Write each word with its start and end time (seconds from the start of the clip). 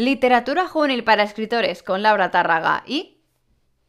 Literatura 0.00 0.66
juvenil 0.66 1.04
para 1.04 1.24
escritores 1.24 1.82
con 1.82 2.00
Laura 2.00 2.30
Tárraga 2.30 2.84
y 2.86 3.18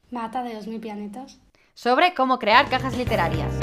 Mata 0.09 0.43
de 0.43 0.53
los 0.53 0.67
mil 0.67 0.81
planetas. 0.81 1.39
sobre 1.73 2.13
cómo 2.13 2.37
crear 2.37 2.69
cajas 2.69 2.97
literarias. 2.97 3.60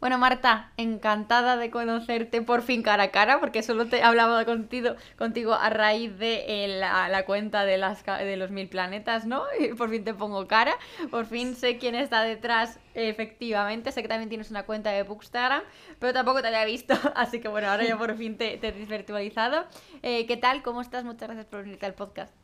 Bueno, 0.00 0.16
Marta, 0.16 0.72
encantada 0.78 1.58
de 1.58 1.70
conocerte 1.70 2.40
por 2.40 2.62
fin 2.62 2.82
cara 2.82 3.02
a 3.04 3.10
cara, 3.10 3.38
porque 3.38 3.62
solo 3.62 3.86
te 3.86 3.98
he 3.98 4.02
hablado 4.02 4.42
contigo, 4.46 4.94
contigo 5.18 5.52
a 5.52 5.68
raíz 5.68 6.18
de 6.18 6.64
eh, 6.64 6.68
la, 6.68 7.10
la 7.10 7.26
cuenta 7.26 7.66
de, 7.66 7.76
las, 7.76 8.02
de 8.06 8.36
los 8.38 8.50
mil 8.50 8.66
planetas, 8.68 9.26
¿no? 9.26 9.42
Y 9.60 9.74
por 9.74 9.90
fin 9.90 10.02
te 10.02 10.14
pongo 10.14 10.46
cara, 10.46 10.74
por 11.10 11.26
fin 11.26 11.54
sé 11.54 11.76
quién 11.76 11.94
está 11.94 12.22
detrás, 12.22 12.80
efectivamente, 12.94 13.92
sé 13.92 14.00
que 14.00 14.08
también 14.08 14.30
tienes 14.30 14.50
una 14.50 14.62
cuenta 14.64 14.90
de 14.90 15.02
Bookstagram, 15.02 15.62
pero 15.98 16.14
tampoco 16.14 16.40
te 16.40 16.48
había 16.48 16.64
visto, 16.64 16.94
así 17.14 17.40
que 17.40 17.48
bueno, 17.48 17.68
ahora 17.68 17.84
ya 17.84 17.98
por 17.98 18.16
fin 18.16 18.38
te, 18.38 18.56
te 18.56 18.68
he 18.68 18.72
desvirtualizado. 18.72 19.66
Eh, 20.02 20.26
¿Qué 20.26 20.38
tal? 20.38 20.62
¿Cómo 20.62 20.80
estás? 20.80 21.04
Muchas 21.04 21.28
gracias 21.28 21.46
por 21.46 21.62
venirte 21.62 21.84
al 21.84 21.94
podcast. 21.94 22.34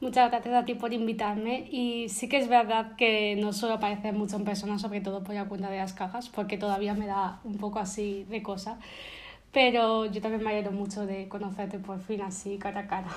Muchas 0.00 0.30
gracias 0.30 0.54
a 0.54 0.64
ti 0.64 0.74
por 0.74 0.92
invitarme 0.92 1.66
y 1.72 2.08
sí 2.08 2.28
que 2.28 2.36
es 2.36 2.48
verdad 2.48 2.94
que 2.94 3.34
no 3.34 3.52
suelo 3.52 3.74
aparecer 3.74 4.14
mucho 4.14 4.36
en 4.36 4.44
persona, 4.44 4.78
sobre 4.78 5.00
todo 5.00 5.24
por 5.24 5.34
la 5.34 5.46
cuenta 5.46 5.70
de 5.70 5.78
las 5.78 5.92
cajas, 5.92 6.28
porque 6.28 6.56
todavía 6.56 6.94
me 6.94 7.06
da 7.06 7.40
un 7.42 7.56
poco 7.58 7.80
así 7.80 8.24
de 8.30 8.40
cosa, 8.40 8.78
pero 9.52 10.06
yo 10.06 10.20
también 10.22 10.44
me 10.44 10.50
alegro 10.50 10.70
mucho 10.70 11.04
de 11.04 11.28
conocerte 11.28 11.80
por 11.80 12.00
fin 12.00 12.22
así 12.22 12.58
cara 12.58 12.82
a 12.82 12.86
cara. 12.86 13.08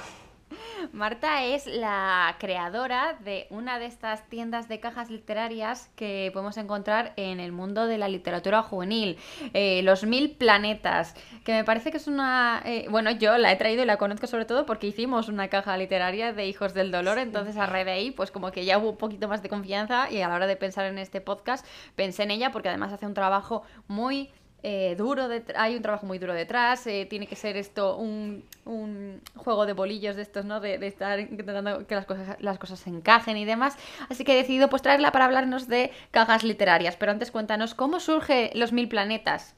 Marta 0.93 1.43
es 1.43 1.67
la 1.67 2.35
creadora 2.39 3.17
de 3.23 3.47
una 3.49 3.79
de 3.79 3.85
estas 3.85 4.27
tiendas 4.29 4.67
de 4.67 4.79
cajas 4.79 5.09
literarias 5.09 5.89
que 5.95 6.29
podemos 6.33 6.57
encontrar 6.57 7.13
en 7.15 7.39
el 7.39 7.51
mundo 7.51 7.85
de 7.87 7.97
la 7.97 8.07
literatura 8.07 8.61
juvenil, 8.61 9.17
eh, 9.53 9.81
Los 9.83 10.03
Mil 10.03 10.31
Planetas, 10.31 11.15
que 11.43 11.53
me 11.53 11.63
parece 11.63 11.91
que 11.91 11.97
es 11.97 12.07
una... 12.07 12.61
eh, 12.65 12.87
bueno, 12.89 13.11
yo 13.11 13.37
la 13.37 13.51
he 13.51 13.55
traído 13.55 13.84
y 13.84 13.85
la 13.85 13.98
conozco 13.98 14.27
sobre 14.27 14.45
todo 14.45 14.65
porque 14.65 14.87
hicimos 14.87 15.29
una 15.29 15.48
caja 15.49 15.77
literaria 15.77 16.34
de 16.34 16.48
Hijos 16.48 16.73
del 16.73 16.91
Dolor, 16.91 17.17
entonces 17.20 17.57
a 17.57 17.65
raíz 17.65 17.85
de 17.85 17.91
ahí, 17.91 18.11
pues 18.11 18.31
como 18.31 18.51
que 18.51 18.65
ya 18.65 18.77
hubo 18.77 18.91
un 18.91 18.98
poquito 18.98 19.27
más 19.27 19.41
de 19.41 19.49
confianza 19.49 20.11
y 20.11 20.21
a 20.21 20.27
la 20.27 20.35
hora 20.35 20.48
de 20.48 20.55
pensar 20.55 20.85
en 20.85 20.98
este 20.98 21.21
podcast, 21.21 21.65
pensé 21.95 22.23
en 22.23 22.31
ella 22.31 22.51
porque 22.51 22.70
además 22.70 22.93
hace 22.93 23.05
un 23.05 23.13
trabajo 23.13 23.63
muy 23.87 24.29
eh, 24.63 24.95
duro, 24.95 25.27
hay 25.55 25.76
un 25.76 25.81
trabajo 25.81 26.05
muy 26.05 26.20
duro 26.20 26.34
detrás, 26.34 26.85
eh, 26.85 27.07
tiene 27.09 27.26
que 27.26 27.35
ser 27.35 27.57
esto 27.57 27.98
un, 27.98 28.43
un 28.65 29.20
juego 29.35 29.65
de 29.65 29.73
bolillos 29.73 30.15
de 30.15 30.21
estos, 30.21 30.45
¿no? 30.45 30.59
De, 30.59 30.76
estar 30.85 31.20
intentando 31.20 31.87
que 31.87 31.95
las 31.95 32.05
cosas, 32.05 32.37
las 32.40 32.59
cosas 32.59 32.79
se 32.79 32.89
encajen 32.89 33.37
y 33.37 33.45
demás. 33.45 33.77
Así 34.09 34.23
que 34.23 34.34
he 34.34 34.37
decidido 34.37 34.70
pues 34.70 34.82
traerla 34.82 35.12
para 35.12 35.26
hablarnos 35.26 35.67
de 35.67 35.91
cajas 36.12 36.43
literarias. 36.43 36.95
Pero 36.95 37.12
antes 37.12 37.32
cuéntanos, 37.32 37.73
¿cómo 37.73 37.99
surge 37.99 38.51
Los 38.54 38.71
Mil 38.71 38.87
Planetas? 38.87 39.55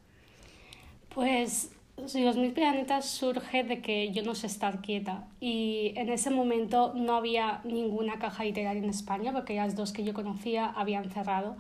Pues 1.10 1.72
los 1.98 2.38
mil 2.38 2.54
planetas 2.54 3.06
surge 3.06 3.64
de 3.64 3.82
que 3.82 4.12
yo 4.12 4.24
no 4.24 4.34
sé 4.34 4.48
estar 4.48 4.82
quieta 4.82 5.28
y 5.40 5.94
en 5.96 6.10
ese 6.10 6.32
momento 6.32 6.92
no 6.96 7.16
había 7.16 7.62
ninguna 7.64 8.18
caja 8.18 8.44
literaria 8.44 8.82
en 8.82 8.90
España 8.90 9.32
porque 9.32 9.56
las 9.56 9.76
dos 9.76 9.94
que 9.94 10.04
yo 10.04 10.14
conocía 10.14 10.66
habían 10.66 11.12
cerrado 11.12 11.56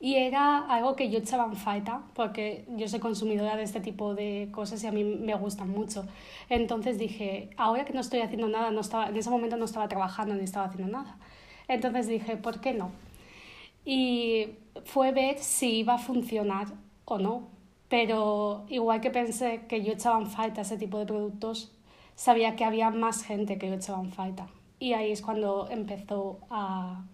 y 0.00 0.16
era 0.16 0.66
algo 0.66 0.96
que 0.96 1.10
yo 1.10 1.18
echaba 1.18 1.44
en 1.44 1.56
falta 1.56 2.02
porque 2.14 2.64
yo 2.76 2.88
soy 2.88 3.00
consumidora 3.00 3.56
de 3.56 3.62
este 3.62 3.80
tipo 3.80 4.14
de 4.14 4.48
cosas 4.52 4.82
y 4.84 4.86
a 4.86 4.92
mí 4.92 5.04
me 5.04 5.34
gustan 5.34 5.70
mucho. 5.70 6.04
Entonces 6.48 6.98
dije, 6.98 7.50
ahora 7.56 7.84
que 7.84 7.92
no 7.92 8.00
estoy 8.00 8.20
haciendo 8.20 8.48
nada, 8.48 8.70
no 8.70 8.80
estaba, 8.80 9.08
en 9.08 9.16
ese 9.16 9.30
momento 9.30 9.56
no 9.56 9.64
estaba 9.64 9.88
trabajando 9.88 10.34
ni 10.34 10.44
estaba 10.44 10.66
haciendo 10.66 10.92
nada. 10.92 11.16
Entonces 11.68 12.06
dije, 12.08 12.36
¿por 12.36 12.60
qué 12.60 12.74
no? 12.74 12.90
y 13.84 14.48
fue 14.84 15.12
ver 15.12 15.38
si 15.38 15.78
iba 15.78 15.94
a 15.94 15.98
funcionar 15.98 16.68
o 17.04 17.18
no. 17.18 17.48
Pero 17.88 18.64
igual 18.68 19.00
que 19.00 19.10
pensé 19.10 19.66
que 19.68 19.82
yo 19.84 19.92
echaba 19.92 20.18
en 20.18 20.26
falta 20.26 20.62
ese 20.62 20.78
tipo 20.78 20.98
de 20.98 21.06
productos, 21.06 21.72
sabía 22.16 22.56
que 22.56 22.64
había 22.64 22.90
más 22.90 23.22
gente 23.22 23.58
que 23.58 23.68
lo 23.68 23.76
echaba 23.76 24.00
en 24.00 24.10
falta. 24.10 24.48
Y 24.78 24.94
ahí 24.94 25.12
es 25.12 25.22
cuando 25.22 25.68
empezó 25.70 26.40
a 26.50 27.04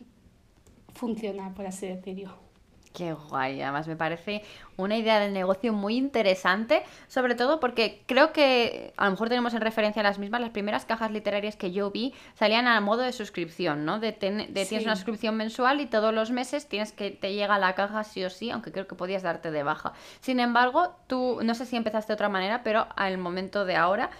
funcionar, 0.95 1.55
por 1.55 1.67
así 1.67 1.87
decirlo. 1.87 2.50
Qué 2.93 3.13
guay, 3.13 3.63
además 3.63 3.87
me 3.87 3.95
parece 3.95 4.43
una 4.77 4.97
idea 4.97 5.21
de 5.21 5.31
negocio 5.31 5.73
muy 5.73 5.97
interesante, 5.97 6.83
sobre 7.07 7.37
todo 7.37 7.61
porque 7.61 8.03
creo 8.07 8.33
que 8.33 8.93
a 8.97 9.05
lo 9.05 9.13
mejor 9.13 9.29
tenemos 9.29 9.55
en 9.55 9.61
referencia 9.61 10.03
las 10.03 10.19
mismas, 10.19 10.41
las 10.41 10.51
primeras 10.51 10.87
cajas 10.87 11.13
literarias 11.13 11.55
que 11.55 11.71
yo 11.71 11.93
vi 11.93 12.13
salían 12.35 12.67
a 12.67 12.81
modo 12.81 13.03
de 13.03 13.13
suscripción, 13.13 13.85
¿no? 13.85 14.01
De, 14.01 14.11
ten- 14.11 14.53
de 14.53 14.67
tienes 14.67 14.87
una 14.87 14.97
suscripción 14.97 15.37
mensual 15.37 15.81
y 15.81 15.87
todos 15.87 16.13
los 16.13 16.33
meses 16.33 16.69
tienes 16.69 16.91
que 16.91 17.13
te 17.13 17.33
llega 17.33 17.59
la 17.59 17.77
caja 17.77 18.03
sí 18.03 18.25
o 18.25 18.31
sí, 18.31 18.51
aunque 18.51 18.73
creo 18.73 18.89
que 18.89 18.97
podías 18.97 19.23
darte 19.23 19.53
de 19.53 19.63
baja. 19.63 19.93
Sin 20.21 20.41
embargo, 20.41 20.97
tú 21.07 21.39
no 21.45 21.55
sé 21.55 21.67
si 21.67 21.77
empezaste 21.77 22.13
de 22.13 22.15
otra 22.15 22.29
manera, 22.29 22.65
pero 22.65 22.89
al 22.97 23.19
momento 23.19 23.65
de 23.65 23.77
ahora 23.77 24.11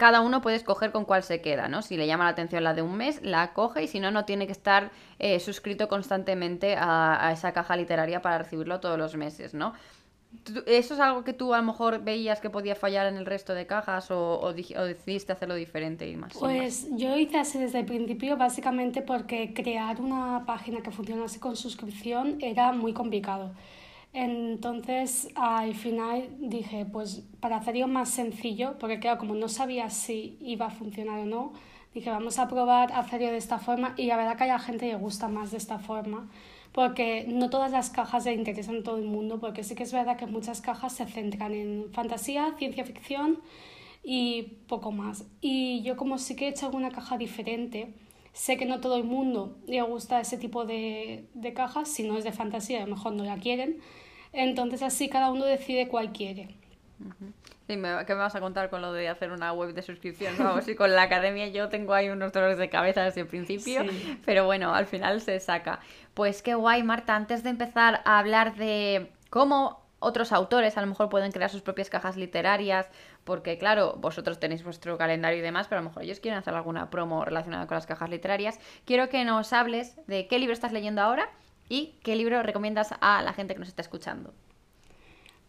cada 0.00 0.22
uno 0.22 0.40
puede 0.40 0.56
escoger 0.56 0.92
con 0.92 1.04
cuál 1.04 1.22
se 1.22 1.42
queda, 1.42 1.68
¿no? 1.68 1.82
Si 1.82 1.98
le 1.98 2.06
llama 2.06 2.24
la 2.24 2.30
atención 2.30 2.64
la 2.64 2.72
de 2.72 2.80
un 2.80 2.96
mes, 2.96 3.20
la 3.22 3.52
coge 3.52 3.82
y 3.82 3.86
si 3.86 4.00
no, 4.00 4.10
no 4.10 4.24
tiene 4.24 4.46
que 4.46 4.52
estar 4.52 4.92
eh, 5.18 5.38
suscrito 5.40 5.88
constantemente 5.88 6.74
a, 6.78 7.30
esa 7.34 7.52
caja 7.52 7.76
literaria 7.76 8.22
para 8.22 8.38
recibirlo 8.38 8.80
todos 8.80 8.98
los 8.98 9.14
meses, 9.14 9.52
¿no? 9.52 9.74
¿Eso 10.66 10.94
es 10.94 11.00
algo 11.00 11.22
que 11.22 11.34
tú 11.34 11.52
a 11.52 11.58
lo 11.58 11.64
mejor 11.64 12.02
veías 12.02 12.40
que 12.40 12.48
podía 12.48 12.74
fallar 12.74 13.08
en 13.08 13.16
el 13.16 13.26
resto 13.26 13.52
de 13.52 13.66
cajas 13.66 14.10
o, 14.10 14.40
o 14.40 14.48
o 14.48 14.52
decidiste 14.52 15.32
hacerlo 15.32 15.54
diferente 15.54 16.08
y 16.08 16.16
más? 16.16 16.32
Pues 16.32 16.88
yo 16.92 17.18
hice 17.18 17.36
así 17.36 17.58
desde 17.58 17.80
el 17.80 17.84
principio 17.84 18.38
básicamente 18.38 19.02
porque 19.02 19.52
crear 19.52 20.00
una 20.00 20.46
página 20.46 20.80
que 20.80 20.90
funcionase 20.92 21.40
con 21.40 21.56
suscripción 21.56 22.38
era 22.40 22.72
muy 22.72 22.94
complicado. 22.94 23.52
Entonces 24.12 25.28
al 25.36 25.74
final 25.74 26.28
dije, 26.40 26.84
pues 26.84 27.22
para 27.40 27.56
hacerlo 27.56 27.86
más 27.86 28.10
sencillo, 28.10 28.76
porque 28.78 28.98
claro, 28.98 29.18
como 29.18 29.34
no 29.34 29.48
sabía 29.48 29.88
si 29.90 30.36
iba 30.40 30.66
a 30.66 30.70
funcionar 30.70 31.20
o 31.20 31.26
no, 31.26 31.52
dije, 31.94 32.10
vamos 32.10 32.38
a 32.38 32.48
probar 32.48 32.92
hacerlo 32.92 33.28
de 33.28 33.36
esta 33.36 33.58
forma 33.58 33.94
y 33.96 34.06
la 34.06 34.16
verdad 34.16 34.36
que 34.36 34.44
a 34.44 34.48
la 34.48 34.58
gente 34.58 34.86
le 34.86 34.96
gusta 34.96 35.28
más 35.28 35.52
de 35.52 35.58
esta 35.58 35.78
forma, 35.78 36.28
porque 36.72 37.24
no 37.28 37.50
todas 37.50 37.70
las 37.70 37.90
cajas 37.90 38.24
le 38.24 38.34
interesan 38.34 38.78
a 38.78 38.82
todo 38.82 38.96
el 38.96 39.04
mundo, 39.04 39.38
porque 39.40 39.62
sí 39.62 39.74
que 39.76 39.84
es 39.84 39.92
verdad 39.92 40.16
que 40.16 40.26
muchas 40.26 40.60
cajas 40.60 40.92
se 40.92 41.06
centran 41.06 41.52
en 41.52 41.92
fantasía, 41.92 42.54
ciencia 42.58 42.84
ficción 42.84 43.38
y 44.02 44.58
poco 44.68 44.90
más. 44.92 45.24
Y 45.40 45.82
yo 45.82 45.96
como 45.96 46.18
sí 46.18 46.34
que 46.36 46.46
he 46.46 46.48
hecho 46.48 46.66
alguna 46.66 46.90
caja 46.90 47.16
diferente, 47.16 47.94
sé 48.32 48.56
que 48.56 48.66
no 48.66 48.80
todo 48.80 48.96
el 48.96 49.04
mundo 49.04 49.56
le 49.66 49.80
gusta 49.82 50.20
ese 50.20 50.36
tipo 50.38 50.64
de, 50.64 51.24
de 51.34 51.52
cajas, 51.52 51.88
si 51.88 52.02
no 52.02 52.16
es 52.18 52.24
de 52.24 52.32
fantasía, 52.32 52.78
a 52.82 52.86
lo 52.86 52.94
mejor 52.96 53.12
no 53.12 53.24
la 53.24 53.36
quieren. 53.38 53.78
Entonces 54.32 54.82
así 54.82 55.08
cada 55.08 55.30
uno 55.30 55.44
decide 55.44 55.88
cuál 55.88 56.12
quiere. 56.12 56.54
Sí, 57.66 57.76
me- 57.76 58.04
¿qué 58.06 58.14
me 58.14 58.20
vas 58.20 58.34
a 58.34 58.40
contar 58.40 58.68
con 58.68 58.82
lo 58.82 58.92
de 58.92 59.08
hacer 59.08 59.30
una 59.32 59.52
web 59.52 59.72
de 59.74 59.82
suscripción? 59.82 60.34
Vamos, 60.38 60.64
sí, 60.64 60.74
con 60.74 60.92
la 60.94 61.02
academia 61.02 61.48
yo 61.48 61.68
tengo 61.68 61.94
ahí 61.94 62.08
unos 62.08 62.32
dolores 62.32 62.58
de 62.58 62.68
cabeza 62.68 63.02
desde 63.02 63.22
el 63.22 63.26
principio, 63.26 63.82
Sí. 63.82 64.18
pero 64.24 64.44
bueno, 64.44 64.74
al 64.74 64.86
final 64.86 65.20
se 65.20 65.38
saca. 65.40 65.80
Pues 66.14 66.42
qué 66.42 66.54
guay, 66.54 66.82
Marta, 66.82 67.14
antes 67.16 67.42
de 67.42 67.50
empezar 67.50 68.02
a 68.04 68.18
hablar 68.18 68.54
de 68.56 69.10
cómo 69.30 69.79
otros 70.00 70.32
autores 70.32 70.76
a 70.76 70.80
lo 70.80 70.88
mejor 70.88 71.08
pueden 71.08 71.30
crear 71.30 71.50
sus 71.50 71.62
propias 71.62 71.88
cajas 71.88 72.16
literarias, 72.16 72.90
porque 73.24 73.58
claro, 73.58 73.96
vosotros 73.98 74.40
tenéis 74.40 74.64
vuestro 74.64 74.98
calendario 74.98 75.38
y 75.38 75.42
demás, 75.42 75.68
pero 75.68 75.78
a 75.78 75.82
lo 75.82 75.90
mejor 75.90 76.02
ellos 76.02 76.20
quieren 76.20 76.38
hacer 76.38 76.54
alguna 76.54 76.90
promo 76.90 77.24
relacionada 77.24 77.66
con 77.66 77.76
las 77.76 77.86
cajas 77.86 78.10
literarias, 78.10 78.58
quiero 78.84 79.08
que 79.08 79.24
nos 79.24 79.52
hables 79.52 79.94
de 80.06 80.26
qué 80.26 80.38
libro 80.38 80.52
estás 80.52 80.72
leyendo 80.72 81.02
ahora 81.02 81.30
y 81.68 81.94
qué 82.02 82.16
libro 82.16 82.42
recomiendas 82.42 82.94
a 83.00 83.22
la 83.22 83.32
gente 83.32 83.54
que 83.54 83.60
nos 83.60 83.68
está 83.68 83.82
escuchando. 83.82 84.34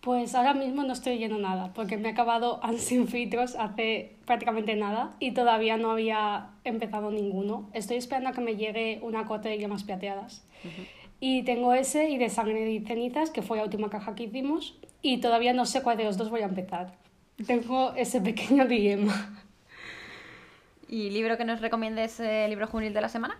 Pues 0.01 0.33
ahora 0.33 0.55
mismo 0.55 0.83
no 0.83 0.93
estoy 0.93 1.13
leyendo 1.13 1.37
nada, 1.37 1.71
porque 1.75 1.95
me 1.95 2.09
he 2.09 2.11
acabado 2.11 2.59
Sin 2.77 3.07
Filtros 3.07 3.55
hace 3.55 4.15
prácticamente 4.25 4.75
nada 4.75 5.15
y 5.19 5.33
todavía 5.33 5.77
no 5.77 5.91
había 5.91 6.49
empezado 6.63 7.11
ninguno. 7.11 7.69
Estoy 7.73 7.97
esperando 7.97 8.29
a 8.29 8.33
que 8.33 8.41
me 8.41 8.55
llegue 8.55 8.99
una 9.03 9.25
cota 9.25 9.49
de 9.49 9.59
llamas 9.59 9.83
plateadas. 9.83 10.43
Y 11.21 11.43
tengo 11.43 11.73
ese 11.73 12.09
y 12.09 12.17
de 12.17 12.29
Sangre 12.29 12.69
y 12.71 12.79
Cenizas, 12.81 13.29
que 13.29 13.41
fue 13.43 13.57
la 13.57 13.63
última 13.63 13.89
caja 13.89 14.13
que 14.15 14.23
hicimos, 14.23 14.77
y 15.01 15.19
todavía 15.21 15.53
no 15.53 15.65
sé 15.65 15.81
cuál 15.83 15.95
de 15.97 16.03
los 16.03 16.17
dos 16.17 16.29
voy 16.29 16.41
a 16.41 16.45
empezar. 16.45 16.95
Tengo 17.47 17.93
ese 17.93 18.19
pequeño 18.21 18.65
dilema. 18.67 19.33
¿Y 20.89 21.09
libro 21.11 21.37
que 21.37 21.45
nos 21.45 21.61
recomiendes, 21.61 22.19
eh, 22.19 22.47
libro 22.49 22.67
juvenil 22.67 22.93
de 22.93 23.01
la 23.01 23.07
semana? 23.09 23.37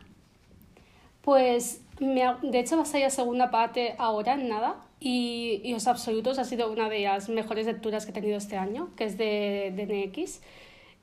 Pues 1.22 1.82
me 2.00 2.24
ha- 2.24 2.38
de 2.42 2.60
hecho 2.60 2.78
va 2.78 2.84
a 2.84 2.86
salir 2.86 3.04
la 3.06 3.10
segunda 3.10 3.52
parte 3.52 3.96
ahora 3.98 4.34
en 4.36 4.48
nada 4.48 4.76
y, 5.00 5.60
y 5.64 5.74
Los 5.74 5.88
Absolutos 5.88 6.40
ha 6.40 6.46
sido 6.46 6.72
una 6.72 6.88
de 6.90 7.02
las 7.02 7.30
mejores 7.30 7.66
lecturas 7.66 8.06
que 8.06 8.12
he 8.12 8.14
tenido 8.14 8.38
este 8.38 8.58
año, 8.58 8.90
que 8.96 9.04
es 9.06 9.18
de, 9.18 9.74
de 9.76 9.86
NX 10.08 10.42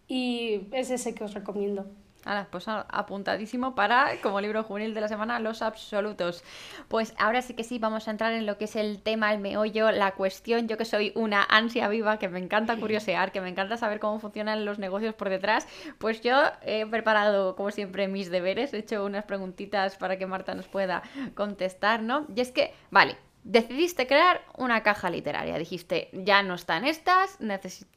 y 0.09 0.61
es 0.73 0.91
ese 0.91 1.15
que 1.15 1.25
os 1.25 1.35
recomiendo. 1.35 1.87
Ahora, 2.29 2.47
pues 2.51 2.67
apuntadísimo 2.69 3.75
para, 3.75 4.21
como 4.21 4.43
libro 4.43 4.63
juvenil 4.63 4.93
de 4.93 5.01
la 5.01 5.09
semana, 5.09 5.41
Los 5.41 5.63
Absolutos. 5.63 6.45
Pues 6.89 7.15
ahora 7.17 7.41
sí 7.41 7.55
que 7.55 7.65
sí, 7.65 7.79
vamos 7.79 8.07
a 8.07 8.11
entrar 8.11 8.35
en 8.35 8.45
lo 8.45 8.59
que 8.59 8.67
es 8.67 8.77
el 8.77 9.01
tema, 9.01 9.33
el 9.33 9.41
meollo, 9.41 9.91
la 9.93 10.13
cuestión. 10.13 10.69
Yo 10.69 10.77
que 10.77 10.85
soy 10.85 11.11
una 11.15 11.43
ansia 11.43 11.89
viva, 11.89 12.19
que 12.19 12.29
me 12.29 12.39
encanta 12.39 12.77
curiosear, 12.77 13.33
que 13.33 13.41
me 13.41 13.49
encanta 13.49 13.79
saber 13.79 13.99
cómo 13.99 14.21
funcionan 14.21 14.67
los 14.67 14.79
negocios 14.79 15.15
por 15.15 15.31
detrás, 15.31 15.67
pues 15.97 16.21
yo 16.21 16.39
he 16.61 16.85
preparado, 16.85 17.57
como 17.57 17.71
siempre, 17.71 18.09
mis 18.09 18.31
deberes, 18.31 18.75
he 18.75 18.79
hecho 18.81 19.07
unas 19.07 19.25
preguntitas 19.25 19.97
para 19.97 20.19
que 20.19 20.27
Marta 20.27 20.55
nos 20.55 20.69
pueda 20.69 21.03
contestar, 21.35 22.03
¿no? 22.03 22.27
Y 22.37 22.43
es 22.43 22.53
que, 22.53 22.75
vale, 22.91 23.17
decidiste 23.43 24.07
crear 24.07 24.43
una 24.59 24.83
caja 24.83 25.09
literaria. 25.09 25.57
Dijiste, 25.57 26.11
ya 26.13 26.43
no 26.43 26.55
están 26.55 26.85
estas, 26.85 27.39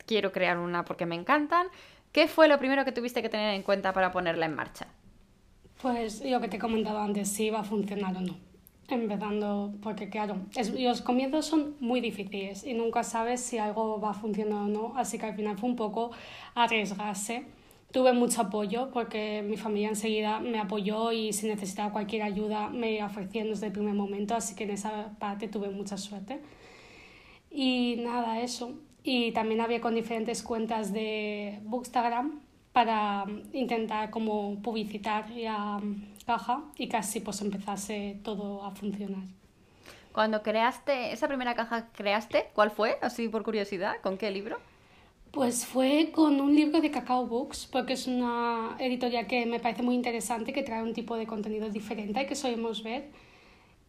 quiero 0.06 0.31
crear 0.31 0.57
una 0.57 0.86
porque 0.86 1.06
me 1.06 1.16
encantan. 1.16 1.68
¿Qué 2.12 2.28
fue 2.28 2.48
lo 2.48 2.60
primero 2.60 2.84
que 2.84 2.92
tuviste 2.92 3.22
que 3.22 3.30
tener 3.30 3.54
en 3.56 3.63
cuenta 3.63 3.94
para 3.94 4.12
ponerla 4.12 4.46
en 4.46 4.56
marcha? 4.56 4.88
Pues 5.81 6.24
lo 6.24 6.40
que 6.42 6.48
te 6.48 6.58
he 6.58 6.60
comentado 6.60 7.00
antes, 7.00 7.30
si 7.30 7.46
iba 7.46 7.60
a 7.60 7.63
funcionar 7.63 8.16
o 8.18 8.22
no. 8.22 8.38
Empezando, 8.90 9.74
porque 9.81 10.10
claro, 10.10 10.36
los 10.78 11.02
comienzos 11.02 11.46
son 11.46 11.78
muy 11.80 12.02
difíciles 12.02 12.66
y 12.66 12.74
nunca 12.74 13.04
sabes 13.04 13.40
si 13.40 13.58
algo 13.58 14.02
va 14.02 14.10
a 14.12 14.13
funcionar 14.13 14.63
o 14.63 14.68
no, 14.68 14.94
así 14.98 15.18
que 15.18 15.28
al 15.28 15.36
final 15.36 15.58
fue 15.58 15.69
un 15.69 15.78
poco 15.78 16.12
arriesgarse. 16.56 17.46
Tuve 17.92 18.12
mucho 18.12 18.42
apoyo 18.42 18.90
porque 18.92 19.44
mi 19.48 19.56
familia 19.56 19.90
enseguida 19.90 20.42
me 20.42 20.60
apoyó 20.60 21.13
y 21.13 21.31
si 21.31 21.48
necesitaba 21.48 21.92
cualquier 21.94 22.24
ayuda 22.24 22.69
me 22.69 23.02
ofrecían 23.04 23.48
desde 23.48 23.68
el 23.68 23.72
primer 23.72 23.94
momento, 23.94 24.36
así 24.36 24.56
que 24.56 24.66
en 24.66 24.72
esa 24.72 25.18
parte 25.19 25.48
tuve 25.48 25.69
mucha 25.69 25.98
suerte. 25.98 26.42
Y 27.50 27.96
nada, 28.00 28.42
eso. 28.42 28.74
Y 29.03 29.31
también 29.31 29.62
había 29.62 29.81
con 29.81 29.95
diferentes 29.95 30.44
cuentas 30.44 30.94
de 30.94 31.59
Bookstagram 31.63 32.39
para 32.71 33.25
intentar 33.53 34.09
como 34.09 34.62
publicitar 34.62 35.30
la 35.31 35.81
caja 36.25 36.63
y 36.77 36.88
casi 36.88 37.19
pues 37.19 37.42
empezase 37.42 38.19
todo 38.24 38.63
a 38.63 38.71
funcionar. 38.71 39.24
Cuando 40.13 40.44
creaste, 40.44 41.13
esa 41.13 41.27
primera 41.27 41.56
caja 41.56 41.88
creaste, 41.94 42.48
¿cuál 42.53 42.69
fue? 42.71 42.98
Así 43.01 43.30
por 43.30 43.44
curiosidad, 43.44 43.95
¿con 44.01 44.18
qué 44.18 44.30
libro? 44.30 44.57
Pues 45.31 45.65
fue 45.65 46.12
con 46.13 46.42
un 46.42 46.53
libro 46.53 46.81
de 46.81 46.92
Cacao 46.92 47.25
Books, 47.25 47.65
porque 47.71 47.94
es 47.94 48.06
una 48.06 48.75
editorial 48.80 49.27
que 49.27 49.45
me 49.45 49.62
parece 49.62 49.81
muy 49.81 49.95
interesante, 49.95 50.51
que 50.51 50.63
trae 50.63 50.83
un 50.83 50.94
tipo 50.94 51.15
de 51.15 51.25
contenido 51.25 51.69
diferente 51.69 52.25
que 52.25 52.36
solemos 52.36 52.83
ver 52.83 53.06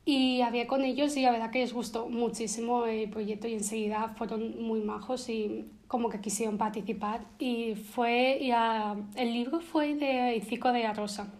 y 0.05 0.41
había 0.41 0.67
con 0.67 0.83
ellos 0.83 1.17
y 1.17 1.23
la 1.23 1.31
verdad 1.31 1.51
que 1.51 1.61
les 1.61 1.73
gustó 1.73 2.09
muchísimo 2.09 2.87
el 2.87 3.09
proyecto 3.09 3.47
y 3.47 3.55
enseguida 3.55 4.09
fueron 4.17 4.61
muy 4.61 4.81
majos 4.81 5.29
y 5.29 5.71
como 5.87 6.09
que 6.09 6.21
quisieron 6.21 6.59
participar. 6.59 7.21
Y 7.39 7.77
fue, 7.77 8.41
ya, 8.43 8.97
el 9.15 9.33
libro 9.33 9.61
fue 9.61 9.95
de 9.95 10.37
Icico 10.37 10.73
de 10.73 10.83
la 10.83 10.93
Rosa, 10.93 11.33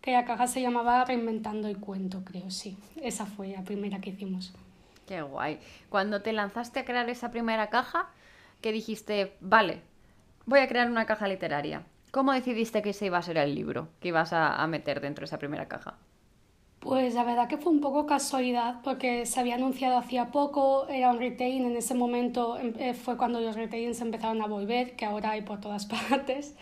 que 0.00 0.12
la 0.12 0.24
caja 0.24 0.46
se 0.46 0.60
llamaba 0.60 1.04
Reinventando 1.04 1.66
el 1.66 1.78
cuento, 1.78 2.22
creo, 2.24 2.50
sí. 2.50 2.76
Esa 3.02 3.26
fue 3.26 3.48
la 3.48 3.62
primera 3.62 4.00
que 4.00 4.10
hicimos. 4.10 4.54
Qué 5.06 5.22
guay. 5.22 5.58
Cuando 5.88 6.22
te 6.22 6.32
lanzaste 6.32 6.80
a 6.80 6.84
crear 6.84 7.08
esa 7.10 7.32
primera 7.32 7.68
caja, 7.68 8.10
que 8.60 8.70
dijiste, 8.70 9.32
vale, 9.40 9.80
voy 10.44 10.60
a 10.60 10.68
crear 10.68 10.88
una 10.88 11.06
caja 11.06 11.26
literaria. 11.26 11.82
¿Cómo 12.12 12.32
decidiste 12.32 12.80
que 12.80 12.90
ese 12.90 13.06
iba 13.06 13.18
a 13.18 13.22
ser 13.22 13.38
el 13.38 13.54
libro 13.54 13.88
que 14.00 14.08
ibas 14.08 14.32
a 14.32 14.64
meter 14.68 15.00
dentro 15.00 15.22
de 15.22 15.26
esa 15.26 15.38
primera 15.38 15.66
caja? 15.66 15.98
Pues 16.86 17.14
la 17.14 17.24
verdad 17.24 17.48
que 17.48 17.56
fue 17.56 17.72
un 17.72 17.80
poco 17.80 18.06
casualidad 18.06 18.76
porque 18.84 19.26
se 19.26 19.40
había 19.40 19.56
anunciado 19.56 19.98
hacía 19.98 20.30
poco, 20.30 20.86
era 20.88 21.10
un 21.10 21.18
retail, 21.18 21.64
en 21.64 21.76
ese 21.76 21.94
momento 21.94 22.56
em, 22.60 22.74
eh, 22.78 22.94
fue 22.94 23.16
cuando 23.16 23.40
los 23.40 23.56
retailers 23.56 24.00
empezaron 24.00 24.40
a 24.40 24.46
volver, 24.46 24.94
que 24.94 25.04
ahora 25.04 25.32
hay 25.32 25.42
por 25.42 25.60
todas 25.60 25.86
partes. 26.10 26.54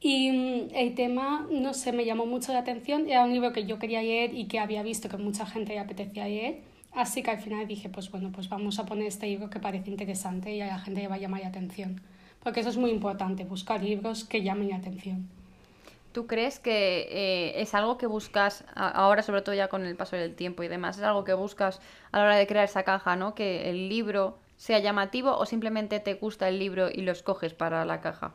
Y 0.00 0.30
mm, 0.30 0.68
el 0.72 0.94
tema, 0.94 1.48
no 1.50 1.74
sé, 1.74 1.90
me 1.90 2.04
llamó 2.04 2.26
mucho 2.26 2.52
la 2.52 2.60
atención, 2.60 3.08
era 3.08 3.24
un 3.24 3.32
libro 3.32 3.52
que 3.52 3.66
yo 3.66 3.80
quería 3.80 4.02
leer 4.02 4.34
y 4.34 4.46
que 4.46 4.60
había 4.60 4.84
visto 4.84 5.08
que 5.08 5.16
mucha 5.16 5.46
gente 5.46 5.72
le 5.72 5.80
apetecía 5.80 6.26
leer, 6.28 6.60
así 6.92 7.24
que 7.24 7.32
al 7.32 7.38
final 7.38 7.66
dije, 7.66 7.88
pues 7.88 8.08
bueno, 8.12 8.30
pues 8.32 8.48
vamos 8.48 8.78
a 8.78 8.86
poner 8.86 9.08
este 9.08 9.26
libro 9.26 9.50
que 9.50 9.58
parece 9.58 9.90
interesante 9.90 10.54
y 10.54 10.60
a 10.60 10.68
la 10.68 10.78
gente 10.78 11.00
le 11.00 11.08
va 11.08 11.16
a 11.16 11.18
llamar 11.18 11.40
la 11.40 11.48
atención, 11.48 12.00
porque 12.40 12.60
eso 12.60 12.68
es 12.68 12.76
muy 12.76 12.90
importante, 12.92 13.44
buscar 13.44 13.82
libros 13.82 14.22
que 14.24 14.44
llamen 14.44 14.68
la 14.70 14.76
atención. 14.76 15.39
¿Tú 16.12 16.26
crees 16.26 16.58
que 16.58 17.06
eh, 17.10 17.60
es 17.60 17.74
algo 17.74 17.96
que 17.96 18.06
buscas 18.06 18.64
ahora, 18.74 19.22
sobre 19.22 19.42
todo 19.42 19.54
ya 19.54 19.68
con 19.68 19.84
el 19.84 19.96
paso 19.96 20.16
del 20.16 20.34
tiempo 20.34 20.62
y 20.62 20.68
demás, 20.68 20.98
es 20.98 21.04
algo 21.04 21.24
que 21.24 21.34
buscas 21.34 21.80
a 22.10 22.18
la 22.18 22.24
hora 22.24 22.36
de 22.36 22.46
crear 22.46 22.64
esa 22.64 22.82
caja, 22.82 23.14
¿no? 23.14 23.34
Que 23.34 23.70
el 23.70 23.88
libro 23.88 24.38
sea 24.60 24.78
llamativo 24.78 25.36
o 25.36 25.46
simplemente 25.46 26.00
te 26.00 26.14
gusta 26.14 26.46
el 26.48 26.58
libro 26.58 26.90
y 26.92 27.00
lo 27.00 27.12
escoges 27.12 27.54
para 27.54 27.84
la 27.86 28.02
caja? 28.02 28.34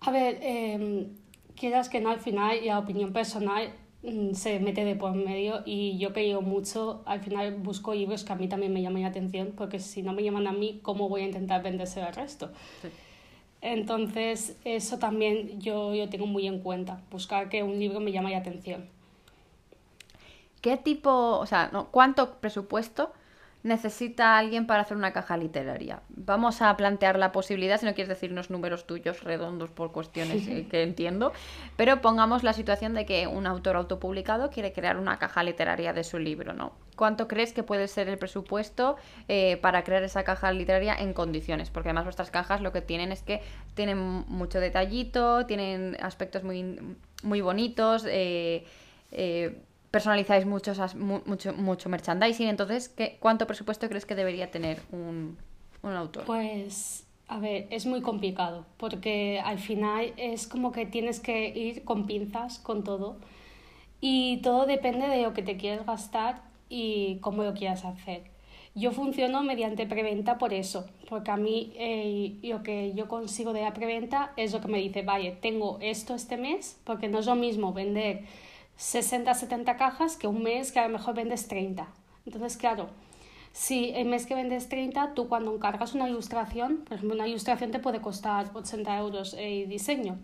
A 0.00 0.10
ver, 0.10 0.38
eh, 0.42 1.06
quieras 1.54 1.88
que 1.88 2.00
no, 2.00 2.10
al 2.10 2.18
final 2.18 2.58
y 2.60 2.66
la 2.66 2.78
opinión 2.78 3.12
personal 3.12 3.72
mm, 4.02 4.32
se 4.32 4.58
mete 4.58 4.84
de 4.84 4.96
por 4.96 5.14
medio 5.14 5.62
y 5.64 5.96
yo 5.98 6.12
que 6.12 6.34
mucho, 6.40 7.02
al 7.06 7.20
final 7.20 7.54
busco 7.54 7.94
libros 7.94 8.24
que 8.24 8.32
a 8.32 8.36
mí 8.36 8.48
también 8.48 8.72
me 8.72 8.82
llaman 8.82 9.02
la 9.02 9.08
atención 9.08 9.52
porque 9.56 9.78
si 9.78 10.02
no 10.02 10.12
me 10.12 10.24
llaman 10.24 10.48
a 10.48 10.52
mí, 10.52 10.80
¿cómo 10.82 11.08
voy 11.08 11.22
a 11.22 11.26
intentar 11.26 11.62
venderse 11.62 12.02
al 12.02 12.14
resto? 12.14 12.50
Sí. 12.82 12.88
Entonces, 13.64 14.58
eso 14.66 14.98
también 14.98 15.58
yo, 15.58 15.94
yo 15.94 16.10
tengo 16.10 16.26
muy 16.26 16.46
en 16.46 16.60
cuenta, 16.60 17.00
buscar 17.10 17.48
que 17.48 17.62
un 17.62 17.78
libro 17.78 17.98
me 17.98 18.12
llame 18.12 18.30
la 18.30 18.36
atención. 18.36 18.86
¿Qué 20.60 20.76
tipo, 20.76 21.38
o 21.38 21.46
sea, 21.46 21.70
cuánto 21.90 22.34
presupuesto 22.40 23.10
necesita 23.64 24.38
alguien 24.38 24.66
para 24.66 24.82
hacer 24.82 24.96
una 24.96 25.12
caja 25.12 25.36
literaria? 25.36 26.02
Vamos 26.10 26.62
a 26.62 26.76
plantear 26.76 27.18
la 27.18 27.32
posibilidad, 27.32 27.80
si 27.80 27.86
no 27.86 27.94
quieres 27.94 28.10
decirnos 28.10 28.50
números 28.50 28.86
tuyos 28.86 29.24
redondos 29.24 29.70
por 29.70 29.90
cuestiones 29.90 30.46
que 30.70 30.82
entiendo, 30.82 31.32
pero 31.76 32.00
pongamos 32.00 32.44
la 32.44 32.52
situación 32.52 32.94
de 32.94 33.06
que 33.06 33.26
un 33.26 33.46
autor 33.46 33.76
autopublicado 33.76 34.50
quiere 34.50 34.72
crear 34.72 34.98
una 34.98 35.18
caja 35.18 35.42
literaria 35.42 35.92
de 35.92 36.04
su 36.04 36.18
libro, 36.18 36.52
¿no? 36.52 36.72
¿Cuánto 36.94 37.26
crees 37.26 37.52
que 37.52 37.62
puede 37.62 37.88
ser 37.88 38.08
el 38.08 38.18
presupuesto 38.18 38.96
eh, 39.28 39.56
para 39.56 39.82
crear 39.82 40.02
esa 40.04 40.22
caja 40.22 40.52
literaria 40.52 40.94
en 40.94 41.14
condiciones? 41.14 41.70
Porque 41.70 41.88
además 41.88 42.04
vuestras 42.04 42.30
cajas 42.30 42.60
lo 42.60 42.70
que 42.70 42.82
tienen 42.82 43.12
es 43.12 43.22
que 43.22 43.40
tienen 43.74 43.98
mucho 43.98 44.60
detallito, 44.60 45.46
tienen 45.46 45.96
aspectos 46.00 46.44
muy, 46.44 46.78
muy 47.22 47.40
bonitos, 47.40 48.04
eh, 48.06 48.64
eh, 49.10 49.58
personalizáis 49.94 50.44
muchos, 50.44 50.96
mucho, 50.96 51.54
mucho 51.54 51.88
merchandising, 51.88 52.48
entonces, 52.48 52.88
¿qué, 52.88 53.16
¿cuánto 53.20 53.46
presupuesto 53.46 53.88
crees 53.88 54.04
que 54.04 54.16
debería 54.16 54.50
tener 54.50 54.82
un, 54.90 55.38
un 55.82 55.92
autor? 55.92 56.24
Pues, 56.24 57.06
a 57.28 57.38
ver, 57.38 57.68
es 57.70 57.86
muy 57.86 58.00
complicado, 58.00 58.66
porque 58.76 59.40
al 59.44 59.60
final 59.60 60.12
es 60.16 60.48
como 60.48 60.72
que 60.72 60.84
tienes 60.84 61.20
que 61.20 61.46
ir 61.48 61.84
con 61.84 62.06
pinzas, 62.06 62.58
con 62.58 62.82
todo, 62.82 63.18
y 64.00 64.38
todo 64.38 64.66
depende 64.66 65.06
de 65.06 65.22
lo 65.22 65.32
que 65.32 65.42
te 65.42 65.56
quieres 65.56 65.86
gastar 65.86 66.42
y 66.68 67.18
cómo 67.20 67.44
lo 67.44 67.54
quieras 67.54 67.84
hacer. 67.84 68.24
Yo 68.74 68.90
funciono 68.90 69.44
mediante 69.44 69.86
preventa 69.86 70.38
por 70.38 70.52
eso, 70.52 70.86
porque 71.08 71.30
a 71.30 71.36
mí 71.36 71.72
eh, 71.76 72.34
lo 72.42 72.64
que 72.64 72.94
yo 72.96 73.06
consigo 73.06 73.52
de 73.52 73.62
la 73.62 73.72
preventa 73.72 74.32
es 74.36 74.52
lo 74.52 74.60
que 74.60 74.66
me 74.66 74.78
dice, 74.78 75.02
vale, 75.02 75.30
tengo 75.40 75.78
esto 75.80 76.16
este 76.16 76.36
mes, 76.36 76.80
porque 76.82 77.06
no 77.06 77.20
es 77.20 77.26
lo 77.26 77.36
mismo 77.36 77.72
vender 77.72 78.24
60, 78.76 79.32
70 79.34 79.76
cajas 79.76 80.16
que 80.16 80.26
un 80.26 80.42
mes 80.42 80.72
que 80.72 80.80
a 80.80 80.88
lo 80.88 80.92
mejor 80.92 81.14
vendes 81.14 81.48
30. 81.48 81.86
Entonces, 82.26 82.56
claro, 82.56 82.88
si 83.52 83.90
el 83.90 84.08
mes 84.08 84.26
que 84.26 84.34
vendes 84.34 84.68
30, 84.68 85.14
tú 85.14 85.28
cuando 85.28 85.54
encargas 85.54 85.94
una 85.94 86.08
ilustración, 86.08 86.78
por 86.78 86.94
ejemplo, 86.94 87.14
una 87.14 87.28
ilustración 87.28 87.70
te 87.70 87.78
puede 87.78 88.00
costar 88.00 88.50
80 88.52 88.98
euros 88.98 89.34
el 89.38 89.68
diseño. 89.68 90.18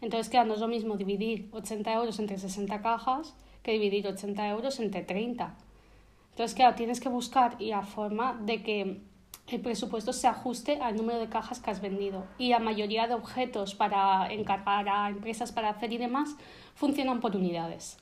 Entonces, 0.00 0.28
claro, 0.28 0.46
no 0.46 0.54
es 0.54 0.60
lo 0.60 0.68
mismo 0.68 0.96
dividir 0.96 1.48
80 1.52 1.92
euros 1.92 2.18
entre 2.20 2.38
60 2.38 2.80
cajas 2.80 3.34
que 3.62 3.72
dividir 3.72 4.06
80 4.06 4.48
euros 4.48 4.78
entre 4.78 5.02
30. 5.02 5.56
Entonces, 6.30 6.54
claro, 6.54 6.76
tienes 6.76 7.00
que 7.00 7.08
buscar 7.08 7.60
la 7.60 7.82
forma 7.82 8.38
de 8.40 8.62
que 8.62 9.00
el 9.48 9.60
presupuesto 9.60 10.12
se 10.12 10.26
ajuste 10.26 10.78
al 10.80 10.96
número 10.96 11.18
de 11.18 11.28
cajas 11.28 11.58
que 11.58 11.70
has 11.70 11.80
vendido. 11.80 12.26
Y 12.38 12.50
la 12.50 12.58
mayoría 12.58 13.08
de 13.08 13.14
objetos 13.14 13.74
para 13.74 14.32
encargar 14.32 14.88
a 14.88 15.08
empresas 15.08 15.52
para 15.52 15.70
hacer 15.70 15.92
y 15.92 15.98
demás 15.98 16.36
funcionan 16.78 17.20
por 17.20 17.34
unidades. 17.34 17.96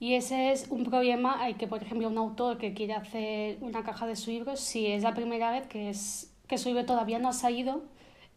Y 0.00 0.14
ese 0.14 0.50
es 0.50 0.66
un 0.70 0.84
problema 0.84 1.40
hay 1.40 1.54
que, 1.54 1.68
por 1.68 1.80
ejemplo, 1.82 2.08
un 2.08 2.18
autor 2.18 2.58
que 2.58 2.74
quiere 2.74 2.94
hacer 2.94 3.58
una 3.60 3.84
caja 3.84 4.06
de 4.06 4.16
su 4.16 4.30
libro, 4.32 4.56
si 4.56 4.88
es 4.88 5.04
la 5.04 5.14
primera 5.14 5.52
vez 5.52 5.66
que, 5.68 5.88
es, 5.88 6.34
que 6.48 6.58
su 6.58 6.68
libro 6.68 6.84
todavía 6.84 7.20
no 7.20 7.28
ha 7.28 7.32
salido, 7.32 7.82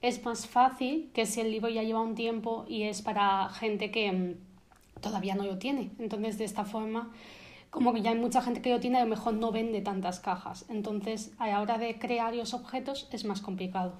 es 0.04 0.24
más 0.24 0.46
fácil 0.46 1.10
que 1.14 1.26
si 1.26 1.42
el 1.42 1.52
libro 1.52 1.68
ya 1.68 1.82
lleva 1.82 2.00
un 2.02 2.14
tiempo 2.14 2.66
y 2.68 2.84
es 2.84 3.02
para 3.02 3.50
gente 3.50 3.90
que 3.90 4.12
mm, 4.12 5.02
todavía 5.02 5.34
no 5.34 5.46
lo 5.46 5.58
tiene. 5.58 5.90
Entonces, 5.98 6.38
de 6.38 6.46
esta 6.46 6.64
forma, 6.64 7.12
como 7.72 7.94
que 7.94 8.04
ya 8.04 8.12
hay 8.12 8.20
mucha 8.20 8.44
gente 8.44 8.62
que 8.62 8.70
lo 8.70 8.80
tiene, 8.80 9.00
a 9.00 9.04
lo 9.04 9.10
mejor 9.10 9.34
no 9.34 9.52
vende 9.52 9.82
tantas 9.82 10.20
cajas. 10.20 10.66
Entonces, 10.70 11.34
a 11.40 11.48
la 11.48 11.60
hora 11.60 11.80
de 11.80 11.98
crear 11.98 12.36
los 12.36 12.54
objetos 12.54 13.10
es 13.12 13.26
más 13.26 13.42
complicado. 13.42 13.94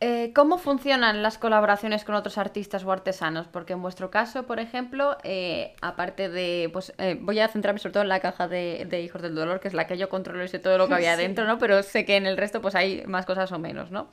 Eh, 0.00 0.32
¿Cómo 0.32 0.58
funcionan 0.58 1.22
las 1.24 1.38
colaboraciones 1.38 2.04
con 2.04 2.14
otros 2.14 2.38
artistas 2.38 2.84
o 2.84 2.92
artesanos? 2.92 3.48
Porque 3.48 3.72
en 3.72 3.82
vuestro 3.82 4.10
caso, 4.10 4.44
por 4.44 4.60
ejemplo, 4.60 5.16
eh, 5.24 5.74
aparte 5.80 6.28
de, 6.28 6.70
pues 6.72 6.92
eh, 6.98 7.18
voy 7.20 7.40
a 7.40 7.48
centrarme 7.48 7.80
sobre 7.80 7.94
todo 7.94 8.02
en 8.04 8.08
la 8.08 8.20
caja 8.20 8.46
de, 8.46 8.86
de, 8.88 9.02
Hijos 9.02 9.22
del 9.22 9.34
Dolor, 9.34 9.58
que 9.58 9.66
es 9.66 9.74
la 9.74 9.88
que 9.88 9.98
yo 9.98 10.08
controlo 10.08 10.44
y 10.44 10.48
sé 10.48 10.60
todo 10.60 10.78
lo 10.78 10.86
que 10.86 10.94
había 10.94 11.16
dentro, 11.16 11.46
¿no? 11.46 11.58
Pero 11.58 11.82
sé 11.82 12.04
que 12.04 12.16
en 12.16 12.26
el 12.26 12.36
resto 12.36 12.60
pues 12.60 12.76
hay 12.76 13.02
más 13.06 13.26
cosas 13.26 13.50
o 13.50 13.58
menos, 13.58 13.90
¿no? 13.90 14.08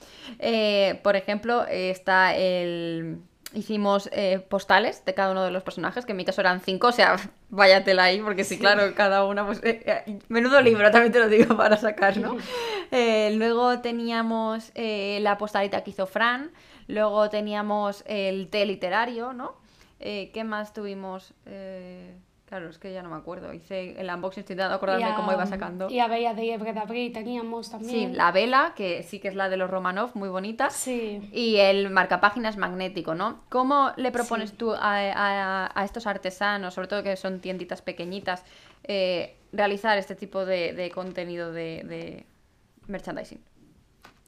por 1.03 1.15
ejemplo, 1.15 1.65
está 1.67 2.35
el 2.35 3.19
hicimos 3.55 4.09
eh, 4.11 4.39
postales 4.47 5.03
de 5.05 5.13
cada 5.13 5.31
uno 5.31 5.43
de 5.43 5.51
los 5.51 5.63
personajes, 5.63 6.05
que 6.05 6.11
en 6.11 6.17
mi 6.17 6.25
caso 6.25 6.41
eran 6.41 6.61
cinco, 6.61 6.87
o 6.87 6.91
sea, 6.91 7.15
váyatela 7.49 8.03
ahí, 8.03 8.21
porque 8.21 8.43
sí, 8.43 8.59
claro, 8.59 8.93
cada 8.95 9.25
una, 9.25 9.45
pues, 9.45 9.63
eh, 9.63 9.81
eh, 9.85 10.19
menudo 10.27 10.61
libro, 10.61 10.91
también 10.91 11.11
te 11.11 11.19
lo 11.19 11.29
digo, 11.29 11.57
para 11.57 11.77
sacar, 11.77 12.17
¿no? 12.17 12.37
luego 12.91 13.79
teníamos 13.79 14.71
la 14.75 15.37
postalita 15.37 15.83
que 15.83 15.89
hizo 15.89 16.05
Fran, 16.05 16.51
luego 16.87 17.29
teníamos 17.29 18.03
el 18.07 18.49
té 18.49 18.65
literario, 18.65 19.33
¿no? 19.33 19.55
¿Qué 19.99 20.43
más 20.45 20.73
tuvimos? 20.73 21.33
Claro, 22.45 22.69
es 22.69 22.77
que 22.77 22.93
ya 22.93 23.01
no 23.01 23.09
me 23.09 23.15
acuerdo. 23.15 23.51
Hice 23.53 23.99
el 23.99 24.07
unboxing, 24.07 24.41
estoy 24.41 24.53
intentando 24.53 24.75
acordarme 24.75 25.15
cómo 25.15 25.33
iba 25.33 25.47
sacando. 25.47 25.89
Y 25.89 25.99
a 25.99 26.07
Bella 26.07 26.35
de 26.35 26.57
de 26.59 27.09
teníamos 27.11 27.71
también. 27.71 28.11
Sí, 28.11 28.15
la 28.15 28.31
vela, 28.31 28.73
que 28.75 29.01
sí 29.01 29.19
que 29.19 29.29
es 29.29 29.35
la 29.35 29.49
de 29.49 29.57
los 29.57 29.67
Romanov, 29.67 30.11
muy 30.13 30.29
bonita. 30.29 30.69
Sí. 30.69 31.27
Y 31.33 31.55
el 31.57 31.89
marcapáginas 31.89 32.57
magnético, 32.57 33.15
¿no? 33.15 33.41
¿Cómo 33.49 33.93
le 33.97 34.11
propones 34.11 34.53
tú 34.53 34.73
a, 34.73 35.71
a, 35.73 35.85
estos 35.85 36.05
artesanos, 36.05 36.75
sobre 36.75 36.87
todo 36.87 37.01
que 37.01 37.15
son 37.15 37.39
tienditas 37.39 37.81
pequeñitas, 37.81 38.43
eh, 38.83 39.37
realizar 39.51 39.97
este 39.97 40.13
tipo 40.13 40.45
de, 40.45 40.73
de 40.73 40.91
contenido 40.91 41.51
de, 41.51 41.83
de 41.83 42.25
merchandising? 42.85 43.39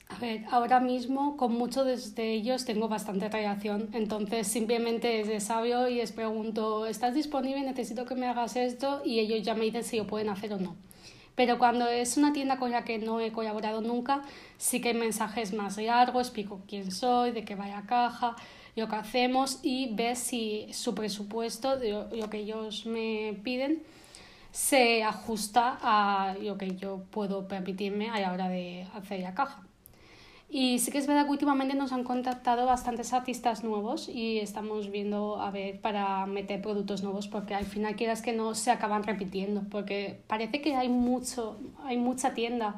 A 0.09 0.19
ver, 0.19 0.45
ahora 0.49 0.79
mismo 0.79 1.37
con 1.37 1.53
muchos 1.53 2.15
de 2.15 2.33
ellos 2.33 2.65
tengo 2.65 2.87
bastante 2.87 3.29
relación, 3.29 3.89
entonces 3.93 4.47
simplemente 4.47 5.19
es 5.19 5.27
de 5.27 5.39
sabio 5.39 5.87
y 5.87 5.95
les 5.95 6.11
pregunto, 6.11 6.87
¿estás 6.87 7.13
disponible? 7.13 7.61
Necesito 7.61 8.05
que 8.05 8.15
me 8.15 8.25
hagas 8.25 8.55
esto 8.55 9.01
y 9.05 9.19
ellos 9.19 9.45
ya 9.45 9.53
me 9.53 9.65
dicen 9.65 9.83
si 9.83 9.97
lo 9.97 10.07
pueden 10.07 10.29
hacer 10.29 10.53
o 10.53 10.59
no. 10.59 10.75
Pero 11.35 11.59
cuando 11.59 11.87
es 11.87 12.17
una 12.17 12.33
tienda 12.33 12.57
con 12.57 12.71
la 12.71 12.83
que 12.83 12.97
no 12.97 13.19
he 13.19 13.31
colaborado 13.31 13.81
nunca, 13.81 14.23
sí 14.57 14.81
que 14.81 14.89
hay 14.89 14.95
mensajes 14.95 15.53
más 15.53 15.77
largos, 15.77 16.27
explico 16.27 16.61
quién 16.67 16.91
soy, 16.91 17.31
de 17.31 17.45
qué 17.45 17.53
vaya 17.53 17.83
caja, 17.85 18.35
lo 18.75 18.87
que 18.87 18.95
hacemos 18.95 19.59
y 19.61 19.93
ves 19.93 20.17
si 20.17 20.67
su 20.73 20.95
presupuesto, 20.95 21.75
lo 21.75 22.29
que 22.31 22.39
ellos 22.39 22.87
me 22.87 23.37
piden, 23.43 23.83
se 24.51 25.03
ajusta 25.03 25.77
a 25.81 26.35
lo 26.41 26.57
que 26.57 26.75
yo 26.75 27.03
puedo 27.11 27.47
permitirme 27.47 28.09
a 28.09 28.19
la 28.19 28.33
hora 28.33 28.49
de 28.49 28.87
hacer 28.95 29.19
la 29.19 29.35
caja. 29.35 29.61
Y 30.49 30.79
sí 30.79 30.91
que 30.91 30.97
es 30.97 31.07
verdad 31.07 31.25
que 31.25 31.31
últimamente 31.31 31.75
nos 31.75 31.91
han 31.91 32.05
contactado 32.05 32.65
bastantes 32.65 33.11
artistas 33.11 33.65
nuevos 33.65 34.07
y 34.07 34.39
estamos 34.39 34.89
viendo 34.89 35.41
a 35.41 35.51
ver 35.51 35.81
para 35.81 36.25
meter 36.25 36.61
productos 36.61 37.03
nuevos 37.03 37.27
porque 37.27 37.53
al 37.53 37.65
final 37.65 37.97
quieras 37.97 38.21
que 38.21 38.31
no 38.31 38.55
se 38.55 38.71
acaban 38.71 39.03
repitiendo 39.03 39.63
porque 39.69 40.21
parece 40.27 40.61
que 40.61 40.75
hay 40.75 40.87
mucho, 40.87 41.57
hay 41.83 41.97
mucha 41.97 42.33
tienda 42.33 42.75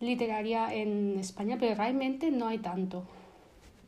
literaria 0.00 0.74
en 0.74 1.18
España, 1.18 1.56
pero 1.58 1.74
realmente 1.74 2.30
no 2.30 2.48
hay 2.48 2.58
tanto. 2.58 3.04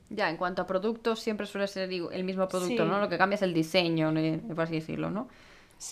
Ya, 0.08 0.30
en 0.30 0.36
cuanto 0.36 0.62
a 0.62 0.66
productos, 0.66 1.20
siempre 1.20 1.46
suele 1.46 1.66
ser 1.66 1.90
el 1.92 2.24
mismo 2.24 2.48
producto, 2.48 2.84
¿no? 2.84 3.00
Lo 3.00 3.08
que 3.08 3.18
cambia 3.18 3.34
es 3.34 3.42
el 3.42 3.52
diseño, 3.52 4.14
por 4.48 4.62
así 4.62 4.74
decirlo, 4.74 5.10
¿no? 5.10 5.28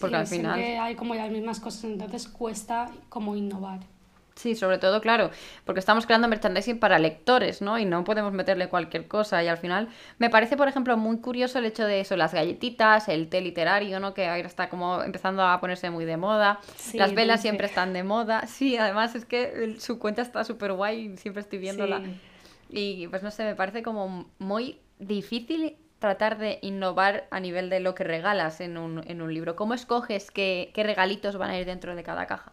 Porque 0.00 0.16
al 0.16 0.26
final. 0.26 0.58
hay 0.58 0.94
como 0.94 1.14
las 1.14 1.30
mismas 1.30 1.60
cosas, 1.60 1.84
entonces 1.84 2.28
cuesta 2.28 2.90
como 3.08 3.36
innovar. 3.36 3.80
Sí, 4.34 4.54
sobre 4.54 4.78
todo, 4.78 5.00
claro, 5.00 5.30
porque 5.64 5.80
estamos 5.80 6.06
creando 6.06 6.26
merchandising 6.28 6.78
para 6.78 6.98
lectores, 6.98 7.60
¿no? 7.60 7.78
Y 7.78 7.84
no 7.84 8.02
podemos 8.04 8.32
meterle 8.32 8.68
cualquier 8.68 9.06
cosa. 9.06 9.42
Y 9.42 9.48
al 9.48 9.58
final, 9.58 9.88
me 10.18 10.30
parece, 10.30 10.56
por 10.56 10.68
ejemplo, 10.68 10.96
muy 10.96 11.18
curioso 11.18 11.58
el 11.58 11.66
hecho 11.66 11.84
de 11.84 12.00
eso, 12.00 12.16
las 12.16 12.32
galletitas, 12.32 13.08
el 13.08 13.28
té 13.28 13.40
literario, 13.40 14.00
¿no? 14.00 14.14
Que 14.14 14.26
ahora 14.26 14.46
está 14.46 14.68
como 14.68 15.02
empezando 15.02 15.42
a 15.42 15.60
ponerse 15.60 15.90
muy 15.90 16.04
de 16.04 16.16
moda. 16.16 16.60
las 16.94 17.14
velas 17.14 17.42
siempre 17.42 17.66
están 17.66 17.92
de 17.92 18.02
moda. 18.02 18.46
Sí, 18.52 18.76
además 18.76 19.14
es 19.14 19.24
que 19.24 19.76
su 19.80 19.98
cuenta 19.98 20.22
está 20.22 20.44
súper 20.44 20.72
guay, 20.72 21.16
siempre 21.16 21.40
estoy 21.40 21.58
viéndola. 21.58 22.02
Y 22.68 23.08
pues 23.08 23.22
no 23.22 23.30
sé, 23.30 23.44
me 23.44 23.56
parece 23.56 23.82
como 23.82 24.30
muy 24.38 24.78
difícil 24.98 25.76
tratar 25.98 26.38
de 26.38 26.58
innovar 26.62 27.26
a 27.30 27.40
nivel 27.40 27.70
de 27.70 27.80
lo 27.80 27.94
que 27.94 28.04
regalas 28.04 28.60
en 28.60 28.76
un, 28.76 29.02
en 29.08 29.22
un 29.22 29.32
libro. 29.32 29.56
¿Cómo 29.56 29.74
escoges 29.74 30.30
qué, 30.30 30.70
qué 30.74 30.82
regalitos 30.82 31.36
van 31.36 31.50
a 31.50 31.58
ir 31.58 31.66
dentro 31.66 31.94
de 31.94 32.02
cada 32.02 32.26
caja? 32.26 32.52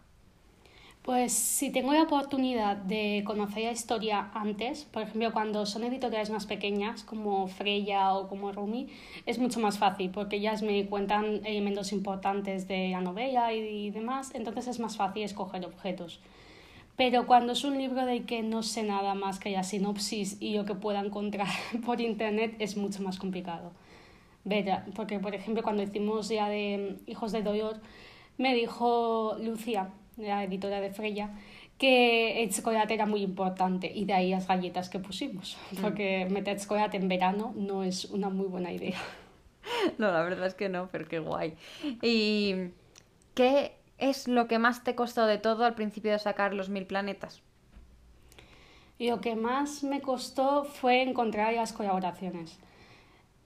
Pues 1.02 1.32
si 1.32 1.70
tengo 1.70 1.94
la 1.94 2.02
oportunidad 2.02 2.76
de 2.76 3.22
conocer 3.24 3.64
la 3.64 3.72
historia 3.72 4.30
antes, 4.34 4.84
por 4.84 5.02
ejemplo, 5.02 5.32
cuando 5.32 5.64
son 5.64 5.84
editoriales 5.84 6.28
más 6.28 6.44
pequeñas 6.44 7.04
como 7.04 7.48
Freya 7.48 8.12
o 8.14 8.28
como 8.28 8.52
Rumi, 8.52 8.88
es 9.24 9.38
mucho 9.38 9.60
más 9.60 9.78
fácil 9.78 10.10
porque 10.10 10.36
ellas 10.36 10.62
me 10.62 10.86
cuentan 10.86 11.40
elementos 11.46 11.92
importantes 11.92 12.68
de 12.68 12.90
la 12.90 13.00
novela 13.00 13.54
y 13.54 13.90
demás, 13.90 14.30
entonces 14.34 14.68
es 14.68 14.78
más 14.78 14.98
fácil 14.98 15.22
escoger 15.22 15.64
objetos. 15.64 16.20
Pero 16.96 17.26
cuando 17.26 17.54
es 17.54 17.64
un 17.64 17.78
libro 17.78 18.04
del 18.04 18.26
que 18.26 18.42
no 18.42 18.62
sé 18.62 18.82
nada 18.82 19.14
más 19.14 19.38
que 19.40 19.50
la 19.50 19.62
sinopsis 19.62 20.36
y 20.38 20.54
lo 20.54 20.66
que 20.66 20.74
pueda 20.74 21.00
encontrar 21.00 21.48
por 21.86 22.02
internet, 22.02 22.56
es 22.58 22.76
mucho 22.76 23.02
más 23.02 23.18
complicado. 23.18 23.72
Ver, 24.44 24.82
porque, 24.94 25.18
por 25.18 25.34
ejemplo, 25.34 25.62
cuando 25.62 25.82
hicimos 25.82 26.28
ya 26.28 26.48
de 26.50 26.98
Hijos 27.06 27.32
de 27.32 27.42
Dolor, 27.42 27.80
me 28.36 28.54
dijo 28.54 29.36
Lucía, 29.40 29.90
la 30.20 30.44
editora 30.44 30.80
de 30.80 30.90
Freya, 30.90 31.30
que 31.78 32.42
el 32.42 32.52
chocolate 32.52 32.94
era 32.94 33.06
muy 33.06 33.22
importante 33.22 33.90
y 33.92 34.04
de 34.04 34.12
ahí 34.12 34.30
las 34.30 34.46
galletas 34.46 34.90
que 34.90 34.98
pusimos, 34.98 35.56
mm. 35.72 35.80
porque 35.80 36.26
meter 36.30 36.58
chocolate 36.58 36.96
en 36.98 37.08
verano 37.08 37.54
no 37.56 37.82
es 37.82 38.04
una 38.06 38.28
muy 38.28 38.46
buena 38.46 38.72
idea. 38.72 38.98
No, 39.98 40.10
la 40.10 40.22
verdad 40.22 40.46
es 40.46 40.54
que 40.54 40.68
no, 40.68 40.88
pero 40.90 41.06
qué 41.06 41.20
guay. 41.20 41.54
¿Y 42.02 42.70
qué 43.34 43.72
es 43.98 44.26
lo 44.26 44.48
que 44.48 44.58
más 44.58 44.82
te 44.84 44.94
costó 44.94 45.26
de 45.26 45.38
todo 45.38 45.64
al 45.64 45.74
principio 45.74 46.12
de 46.12 46.18
sacar 46.18 46.54
los 46.54 46.68
mil 46.70 46.86
planetas? 46.86 47.42
Y 48.98 49.08
lo 49.08 49.20
que 49.20 49.36
más 49.36 49.84
me 49.84 50.00
costó 50.00 50.64
fue 50.64 51.02
encontrar 51.02 51.54
las 51.54 51.72
colaboraciones 51.72 52.58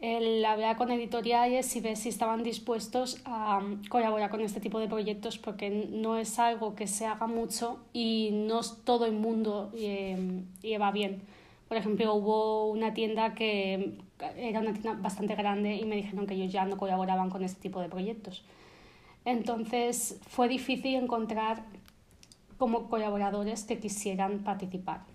el 0.04 0.44
hablar 0.44 0.76
con 0.76 0.90
editoriales 0.90 1.74
y 1.76 1.80
ver 1.80 1.96
si 1.96 2.10
estaban 2.10 2.42
dispuestos 2.42 3.22
a 3.24 3.56
um, 3.56 3.82
colaborar 3.88 4.28
con 4.28 4.42
este 4.42 4.60
tipo 4.60 4.78
de 4.78 4.86
proyectos 4.86 5.38
porque 5.38 5.70
no 5.70 6.18
es 6.18 6.38
algo 6.38 6.74
que 6.74 6.86
se 6.86 7.06
haga 7.06 7.26
mucho 7.26 7.78
y 7.94 8.28
no 8.32 8.60
todo 8.84 9.06
el 9.06 9.12
mundo 9.12 9.72
eh, 9.74 10.42
lleva 10.60 10.92
bien. 10.92 11.22
Por 11.68 11.78
ejemplo, 11.78 12.14
hubo 12.14 12.66
una 12.70 12.92
tienda 12.92 13.34
que 13.34 13.94
era 14.36 14.60
una 14.60 14.74
tienda 14.74 14.92
bastante 14.92 15.34
grande 15.36 15.76
y 15.76 15.86
me 15.86 15.96
dijeron 15.96 16.26
que 16.26 16.34
ellos 16.34 16.52
ya 16.52 16.66
no 16.66 16.76
colaboraban 16.76 17.30
con 17.30 17.42
este 17.42 17.62
tipo 17.62 17.80
de 17.80 17.88
proyectos. 17.88 18.44
Entonces 19.24 20.20
fue 20.28 20.48
difícil 20.48 20.96
encontrar 20.96 21.64
como 22.58 22.90
colaboradores 22.90 23.64
que 23.64 23.78
quisieran 23.78 24.40
participar 24.40 25.13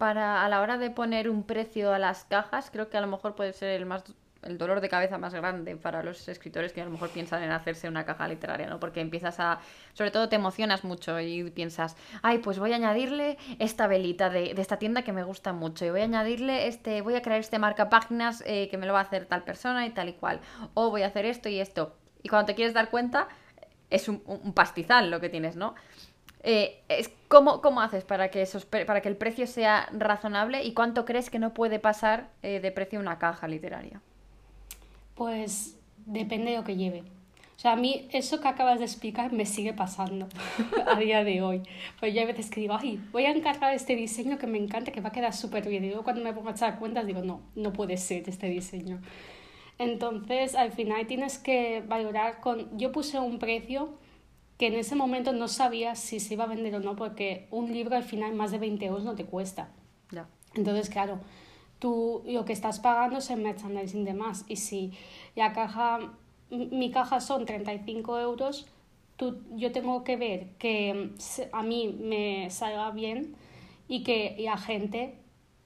para 0.00 0.46
a 0.46 0.48
la 0.48 0.62
hora 0.62 0.78
de 0.78 0.88
poner 0.88 1.28
un 1.28 1.42
precio 1.42 1.92
a 1.92 1.98
las 1.98 2.24
cajas, 2.24 2.70
creo 2.70 2.88
que 2.88 2.96
a 2.96 3.02
lo 3.02 3.06
mejor 3.06 3.34
puede 3.34 3.52
ser 3.52 3.68
el 3.78 3.84
más 3.84 4.02
el 4.42 4.56
dolor 4.56 4.80
de 4.80 4.88
cabeza 4.88 5.18
más 5.18 5.34
grande 5.34 5.76
para 5.76 6.02
los 6.02 6.26
escritores 6.26 6.72
que 6.72 6.80
a 6.80 6.86
lo 6.86 6.90
mejor 6.90 7.10
piensan 7.10 7.42
en 7.42 7.50
hacerse 7.50 7.86
una 7.86 8.06
caja 8.06 8.26
literaria, 8.26 8.66
¿no? 8.66 8.80
Porque 8.80 9.02
empiezas 9.02 9.38
a, 9.40 9.60
sobre 9.92 10.10
todo 10.10 10.30
te 10.30 10.36
emocionas 10.36 10.84
mucho 10.84 11.20
y 11.20 11.50
piensas, 11.50 11.98
ay, 12.22 12.38
pues 12.38 12.58
voy 12.58 12.72
a 12.72 12.76
añadirle 12.76 13.36
esta 13.58 13.86
velita 13.88 14.30
de, 14.30 14.54
de 14.54 14.62
esta 14.62 14.78
tienda 14.78 15.02
que 15.02 15.12
me 15.12 15.22
gusta 15.22 15.52
mucho 15.52 15.84
y 15.84 15.90
voy 15.90 16.00
a 16.00 16.04
añadirle 16.04 16.68
este, 16.68 17.02
voy 17.02 17.16
a 17.16 17.20
crear 17.20 17.38
este 17.38 17.58
marca 17.58 17.90
páginas 17.90 18.42
eh, 18.46 18.68
que 18.70 18.78
me 18.78 18.86
lo 18.86 18.94
va 18.94 19.00
a 19.00 19.02
hacer 19.02 19.26
tal 19.26 19.44
persona 19.44 19.84
y 19.84 19.90
tal 19.90 20.08
y 20.08 20.14
cual, 20.14 20.40
o 20.72 20.88
voy 20.88 21.02
a 21.02 21.08
hacer 21.08 21.26
esto 21.26 21.50
y 21.50 21.60
esto. 21.60 21.94
Y 22.22 22.30
cuando 22.30 22.46
te 22.46 22.54
quieres 22.54 22.72
dar 22.72 22.88
cuenta, 22.88 23.28
es 23.90 24.08
un, 24.08 24.22
un 24.24 24.54
pastizal 24.54 25.10
lo 25.10 25.20
que 25.20 25.28
tienes, 25.28 25.56
¿no? 25.56 25.74
Eh, 26.42 26.82
es, 26.88 27.10
¿cómo, 27.28 27.60
¿Cómo 27.60 27.80
haces 27.80 28.04
para 28.04 28.30
que, 28.30 28.42
esos, 28.42 28.64
para 28.64 29.00
que 29.00 29.08
el 29.08 29.16
precio 29.16 29.46
sea 29.46 29.88
razonable 29.92 30.64
y 30.64 30.72
cuánto 30.72 31.04
crees 31.04 31.30
que 31.30 31.38
no 31.38 31.52
puede 31.52 31.78
pasar 31.78 32.30
eh, 32.42 32.60
de 32.60 32.72
precio 32.72 32.98
una 32.98 33.18
caja 33.18 33.46
literaria? 33.46 34.00
Pues 35.14 35.78
depende 36.06 36.52
de 36.52 36.56
lo 36.56 36.64
que 36.64 36.76
lleve. 36.76 37.04
O 37.56 37.62
sea, 37.62 37.72
a 37.72 37.76
mí 37.76 38.08
eso 38.10 38.40
que 38.40 38.48
acabas 38.48 38.78
de 38.78 38.86
explicar 38.86 39.34
me 39.34 39.44
sigue 39.44 39.74
pasando 39.74 40.28
a 40.86 40.98
día 40.98 41.24
de 41.24 41.42
hoy. 41.42 41.62
Pues 41.98 42.14
yo 42.14 42.22
hay 42.22 42.26
veces 42.26 42.48
que 42.48 42.58
digo, 42.58 42.74
ay, 42.80 42.98
voy 43.12 43.26
a 43.26 43.32
encargar 43.32 43.74
este 43.74 43.96
diseño 43.96 44.38
que 44.38 44.46
me 44.46 44.56
encanta, 44.56 44.92
que 44.92 45.02
va 45.02 45.10
a 45.10 45.12
quedar 45.12 45.34
súper 45.34 45.68
bien. 45.68 45.84
Y 45.84 45.88
luego 45.88 46.02
cuando 46.02 46.24
me 46.24 46.32
pongo 46.32 46.48
a 46.48 46.52
echar 46.52 46.78
cuentas 46.78 47.06
digo, 47.06 47.20
no, 47.20 47.42
no 47.56 47.74
puede 47.74 47.98
ser 47.98 48.26
este 48.26 48.46
diseño. 48.46 49.02
Entonces, 49.76 50.54
al 50.54 50.72
final 50.72 51.06
tienes 51.06 51.38
que 51.38 51.82
valorar 51.86 52.40
con... 52.40 52.78
Yo 52.78 52.92
puse 52.92 53.18
un 53.18 53.38
precio 53.38 53.98
que 54.60 54.66
en 54.66 54.74
ese 54.74 54.94
momento 54.94 55.32
no 55.32 55.48
sabías 55.48 55.98
si 55.98 56.20
se 56.20 56.34
iba 56.34 56.44
a 56.44 56.46
vender 56.46 56.74
o 56.74 56.80
no, 56.80 56.94
porque 56.94 57.48
un 57.50 57.72
libro 57.72 57.96
al 57.96 58.02
final 58.02 58.34
más 58.34 58.50
de 58.50 58.58
20 58.58 58.84
euros 58.84 59.04
no 59.04 59.14
te 59.14 59.24
cuesta. 59.24 59.70
Entonces, 60.54 60.90
claro, 60.90 61.18
tú 61.78 62.22
lo 62.26 62.44
que 62.44 62.52
estás 62.52 62.78
pagando 62.78 63.20
es 63.20 63.30
el 63.30 63.40
merchandising 63.40 64.04
de 64.04 64.12
más. 64.12 64.44
Y 64.48 64.56
si 64.56 64.92
la 65.34 65.54
caja, 65.54 66.12
mi 66.50 66.90
caja 66.90 67.20
son 67.20 67.46
35 67.46 68.18
euros, 68.18 68.66
tú, 69.16 69.40
yo 69.52 69.72
tengo 69.72 70.04
que 70.04 70.18
ver 70.18 70.50
que 70.58 71.14
a 71.52 71.62
mí 71.62 71.96
me 71.98 72.50
salga 72.50 72.90
bien 72.90 73.36
y 73.88 74.02
que 74.02 74.36
la 74.40 74.58
gente 74.58 75.19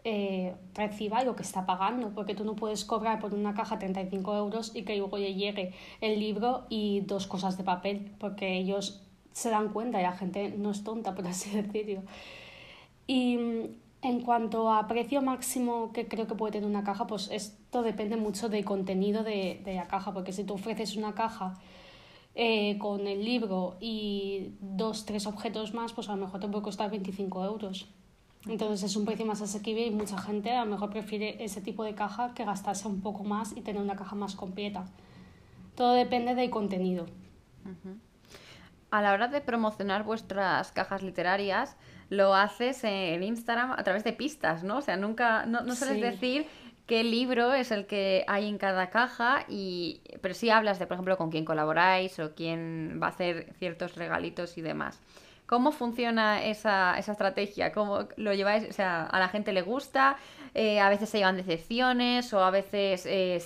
eh, 0.07 0.55
reciba 0.75 1.25
lo 1.25 1.35
que 1.35 1.43
está 1.43 1.65
pagando, 1.65 2.11
porque 2.11 2.35
tú 2.35 2.45
no 2.45 2.55
puedes 2.55 2.85
cobrar 2.85 3.21
por 3.21 3.33
una 3.33 3.55
caja 3.55 3.79
35 3.79 4.37
euros 4.37 4.73
y 4.75 4.83
que 4.83 4.97
luego 4.97 5.17
le 5.17 5.35
llegue 5.35 5.73
el 6.03 6.21
libro 6.21 6.67
y 6.69 7.01
dos 7.01 7.27
cosas 7.27 7.57
de 7.57 7.65
papel, 7.65 8.13
porque 8.19 8.59
ellos 8.59 9.03
se 9.33 9.49
dan 9.49 9.71
cuenta 9.71 10.01
y 10.01 10.03
la 10.03 10.13
gente 10.13 10.51
no 10.51 10.71
es 10.71 10.85
tonta, 10.85 11.15
por 11.15 11.27
así 11.27 11.51
decirlo. 11.63 12.03
Y 13.07 13.39
mm, 13.39 13.63
en 14.03 14.21
cuanto 14.21 14.71
a 14.71 14.87
precio 14.89 15.23
máximo 15.23 15.93
que 15.93 16.07
creo 16.07 16.27
que 16.27 16.35
puede 16.35 16.53
tener 16.53 16.69
una 16.69 16.85
caja, 16.85 17.07
pues 17.07 17.31
esto 17.31 17.83
depende 17.83 18.17
mucho 18.17 18.51
del 18.51 18.65
contenido 18.65 19.25
de, 19.25 19.63
la 19.65 19.89
caja, 19.89 20.13
porque 20.13 20.33
si 20.33 20.45
tú 20.45 20.55
ofreces 20.55 20.97
una 20.97 21.15
caja 21.15 21.55
eh, 22.35 22.77
con 22.77 23.07
el 23.07 23.25
libro 23.25 23.77
y 23.81 24.53
dos, 24.61 25.07
tres 25.07 25.27
objetos 25.27 25.73
más, 25.73 25.95
pues 25.95 26.11
a 26.11 26.17
lo 26.17 26.27
mejor 26.27 26.41
te 26.41 26.49
puede 26.49 26.63
costar 26.63 26.91
25 26.91 27.45
euros. 27.47 27.89
Entonces 28.47 28.83
es 28.91 28.97
un 28.97 29.07
precio 29.07 29.25
más 29.25 29.41
asequible 29.41 29.87
y 29.87 29.91
mucha 29.91 30.19
gente 30.19 30.53
a 30.53 30.65
lo 30.65 30.71
mejor 30.71 30.91
prefiere 30.91 31.43
ese 31.43 31.61
tipo 31.61 31.83
de 31.83 31.95
caja 31.95 32.35
que 32.35 32.45
gastarse 32.45 32.87
un 32.87 33.01
poco 33.01 33.25
más 33.25 33.57
y 33.57 33.63
tener 33.63 33.81
una 33.81 33.97
caja 33.97 34.17
más 34.17 34.35
completa. 34.35 34.85
Todo 35.75 35.95
depende 35.95 36.35
del 36.35 36.51
contenido. 36.51 37.07
A 38.91 39.03
la 39.03 39.13
hora 39.13 39.29
de 39.29 39.41
promocionar 39.41 40.05
vuestras 40.05 40.73
cajas 40.73 41.03
literarias, 41.03 41.77
lo 42.11 42.35
haces 42.35 42.85
en 42.85 43.23
Instagram 43.23 43.73
a 43.73 43.83
través 43.83 44.05
de 44.05 44.13
pistas, 44.13 44.63
¿no? 44.63 44.79
O 44.79 44.83
sea, 44.83 44.97
nunca, 44.97 45.47
no, 45.47 45.63
no 45.63 45.75
sueles 45.75 46.01
decir 46.01 46.47
qué 46.87 47.03
libro 47.03 47.55
es 47.55 47.71
el 47.71 47.87
que 47.87 48.25
hay 48.29 48.47
en 48.47 48.59
cada 48.59 48.91
caja, 48.91 49.47
y, 49.49 50.03
pero 50.21 50.35
sí 50.35 50.51
hablas 50.51 50.79
de, 50.79 50.87
por 50.87 50.97
ejemplo, 50.97 51.17
con 51.17 51.31
quién 51.31 51.45
colaboráis 51.45 52.19
o 52.21 52.35
quién 52.35 53.01
va 53.03 53.07
a 53.07 53.11
hacer 53.11 53.55
ciertos 53.59 53.97
regalitos 53.97 54.59
y 54.59 54.61
demás. 54.63 55.01
¿Cómo 55.47 55.73
funciona 55.73 56.43
esa, 56.45 56.99
esa 56.99 57.13
estrategia? 57.13 57.73
¿Cómo 57.73 58.09
lo 58.17 58.33
lleváis? 58.35 58.69
O 58.69 58.73
sea, 58.73 59.05
¿a 59.05 59.19
la 59.19 59.29
gente 59.29 59.53
le 59.53 59.63
gusta? 59.63 60.17
Eh, 60.55 60.81
¿A 60.81 60.89
veces 60.89 61.09
se 61.11 61.19
llevan 61.19 61.37
decepciones? 61.37 62.33
¿O 62.33 62.43
a 62.43 62.51
veces 62.51 63.05
eh, 63.07 63.43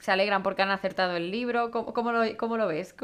se 0.00 0.10
alegran 0.10 0.42
porque 0.42 0.62
han 0.62 0.70
acertado 0.70 1.16
el 1.16 1.30
libro? 1.30 1.70
¿Cómo, 1.70 1.92
cómo, 1.92 2.12
lo, 2.12 2.36
cómo 2.36 2.56
lo, 2.56 2.66
ves? 2.66 2.94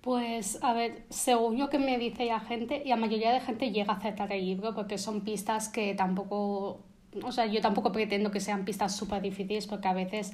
Pues, 0.00 0.62
a 0.62 0.72
ver, 0.72 1.04
según 1.10 1.58
lo 1.58 1.68
que 1.68 1.78
me 1.78 1.98
dice 1.98 2.24
la 2.26 2.40
gente, 2.40 2.82
y 2.84 2.88
la 2.88 2.96
mayoría 2.96 3.32
de 3.32 3.40
gente 3.40 3.70
llega 3.70 3.92
a 3.92 3.96
acertar 3.96 4.32
el 4.32 4.44
libro 4.44 4.74
porque 4.74 4.96
son 4.96 5.22
pistas 5.22 5.68
que 5.68 5.94
tampoco 5.94 6.84
o 7.22 7.32
sea, 7.32 7.46
yo 7.46 7.60
tampoco 7.60 7.92
pretendo 7.92 8.30
que 8.30 8.40
sean 8.40 8.64
pistas 8.64 8.96
súper 8.96 9.22
difíciles 9.22 9.66
porque 9.66 9.88
a 9.88 9.92
veces 9.92 10.32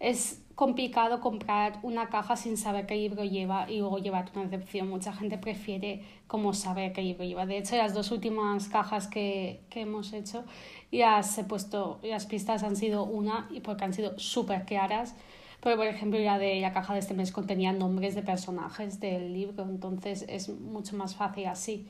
es 0.00 0.42
complicado 0.56 1.20
comprar 1.20 1.78
una 1.82 2.08
caja 2.08 2.34
sin 2.34 2.56
saber 2.56 2.86
qué 2.86 2.96
libro 2.96 3.22
lleva 3.24 3.70
y 3.70 3.78
luego 3.78 3.98
llevar 3.98 4.30
una 4.34 4.46
decepción. 4.46 4.88
Mucha 4.88 5.12
gente 5.12 5.36
prefiere 5.36 6.02
como 6.26 6.54
saber 6.54 6.94
qué 6.94 7.02
libro 7.02 7.24
lleva. 7.24 7.44
De 7.44 7.58
hecho, 7.58 7.76
las 7.76 7.92
dos 7.92 8.10
últimas 8.10 8.68
cajas 8.68 9.06
que, 9.06 9.60
que 9.68 9.82
hemos 9.82 10.14
hecho, 10.14 10.44
las 10.90 11.36
he 11.36 11.44
puesto, 11.44 12.00
las 12.02 12.24
pistas 12.24 12.62
han 12.62 12.74
sido 12.74 13.04
una 13.04 13.48
y 13.50 13.60
porque 13.60 13.84
han 13.84 13.92
sido 13.92 14.18
súper 14.18 14.64
claras. 14.64 15.14
Pero, 15.60 15.76
por 15.76 15.86
ejemplo, 15.86 16.18
la 16.18 16.38
de 16.38 16.58
la 16.60 16.72
caja 16.72 16.94
de 16.94 17.00
este 17.00 17.12
mes 17.12 17.32
contenía 17.32 17.72
nombres 17.72 18.14
de 18.14 18.22
personajes 18.22 18.98
del 18.98 19.34
libro, 19.34 19.64
entonces 19.64 20.24
es 20.26 20.48
mucho 20.48 20.96
más 20.96 21.14
fácil 21.14 21.46
así. 21.46 21.86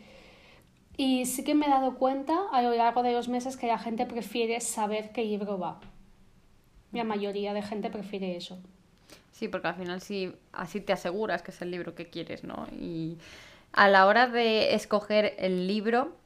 Y 0.97 1.27
sí 1.27 1.45
que 1.45 1.55
me 1.55 1.67
he 1.67 1.71
dado 1.71 1.97
cuenta 1.97 2.37
a 2.53 2.63
lo 2.63 2.75
largo 2.75 3.05
de 3.05 3.13
los 3.13 3.29
meses 3.29 3.57
que 3.57 3.69
la 3.69 3.79
gente 3.79 4.07
prefiere 4.07 4.61
saber 4.61 5.13
qué 5.13 5.25
libro 5.25 5.57
va. 5.57 5.79
La 6.97 7.05
mayoría 7.05 7.53
de 7.55 7.63
gente 7.63 7.91
prefiere 7.91 8.37
eso. 8.37 8.59
Sí, 9.33 9.49
porque 9.49 9.69
al 9.69 9.75
final 9.75 10.01
sí, 10.01 10.35
así 10.53 10.81
te 10.81 10.93
aseguras 10.93 11.43
que 11.43 11.51
es 11.51 11.61
el 11.61 11.71
libro 11.71 11.95
que 11.95 12.09
quieres, 12.09 12.43
¿no? 12.43 12.67
Y 12.73 13.19
a 13.73 13.89
la 13.89 14.07
hora 14.07 14.27
de 14.27 14.75
escoger 14.75 15.35
el 15.39 15.67
libro, 15.67 16.17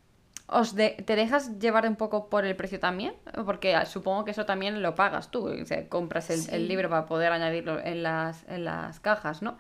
¿os 0.47 0.77
¿te 0.77 1.03
dejas 1.05 1.59
llevar 1.59 1.89
un 1.89 1.97
poco 1.97 2.29
por 2.29 2.45
el 2.45 2.55
precio 2.55 2.79
también? 2.79 3.15
Porque 3.45 3.77
supongo 3.87 4.25
que 4.25 4.31
eso 4.31 4.47
también 4.47 4.81
lo 4.81 4.95
pagas 4.95 5.31
tú, 5.33 5.49
o 5.49 5.67
sea, 5.67 5.89
compras 5.89 6.31
el, 6.31 6.49
el 6.55 6.69
libro 6.69 6.89
para 6.89 7.07
poder 7.07 7.33
añadirlo 7.33 7.81
en 7.81 8.05
las, 8.05 8.45
en 8.49 8.65
las 8.65 9.01
cajas, 9.01 9.43
¿no? 9.43 9.59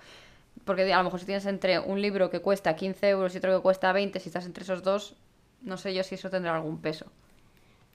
Porque 0.65 0.93
a 0.93 0.99
lo 0.99 1.05
mejor 1.05 1.19
si 1.19 1.27
tienes 1.27 1.47
entre 1.47 1.81
un 1.81 2.01
libro 2.01 2.31
que 2.31 2.41
cuesta 2.41 2.77
15 2.77 3.09
euros 3.09 3.35
y 3.35 3.39
otro 3.39 3.57
que 3.57 3.63
cuesta 3.63 3.93
20, 3.93 4.21
si 4.21 4.29
estás 4.29 4.47
entre 4.47 4.63
esos 4.63 4.85
dos, 4.85 5.17
no 5.63 5.77
sé 5.77 5.93
yo 5.93 6.05
si 6.05 6.15
eso 6.15 6.31
tendrá 6.31 6.55
algún 6.55 6.79
peso. 6.81 7.07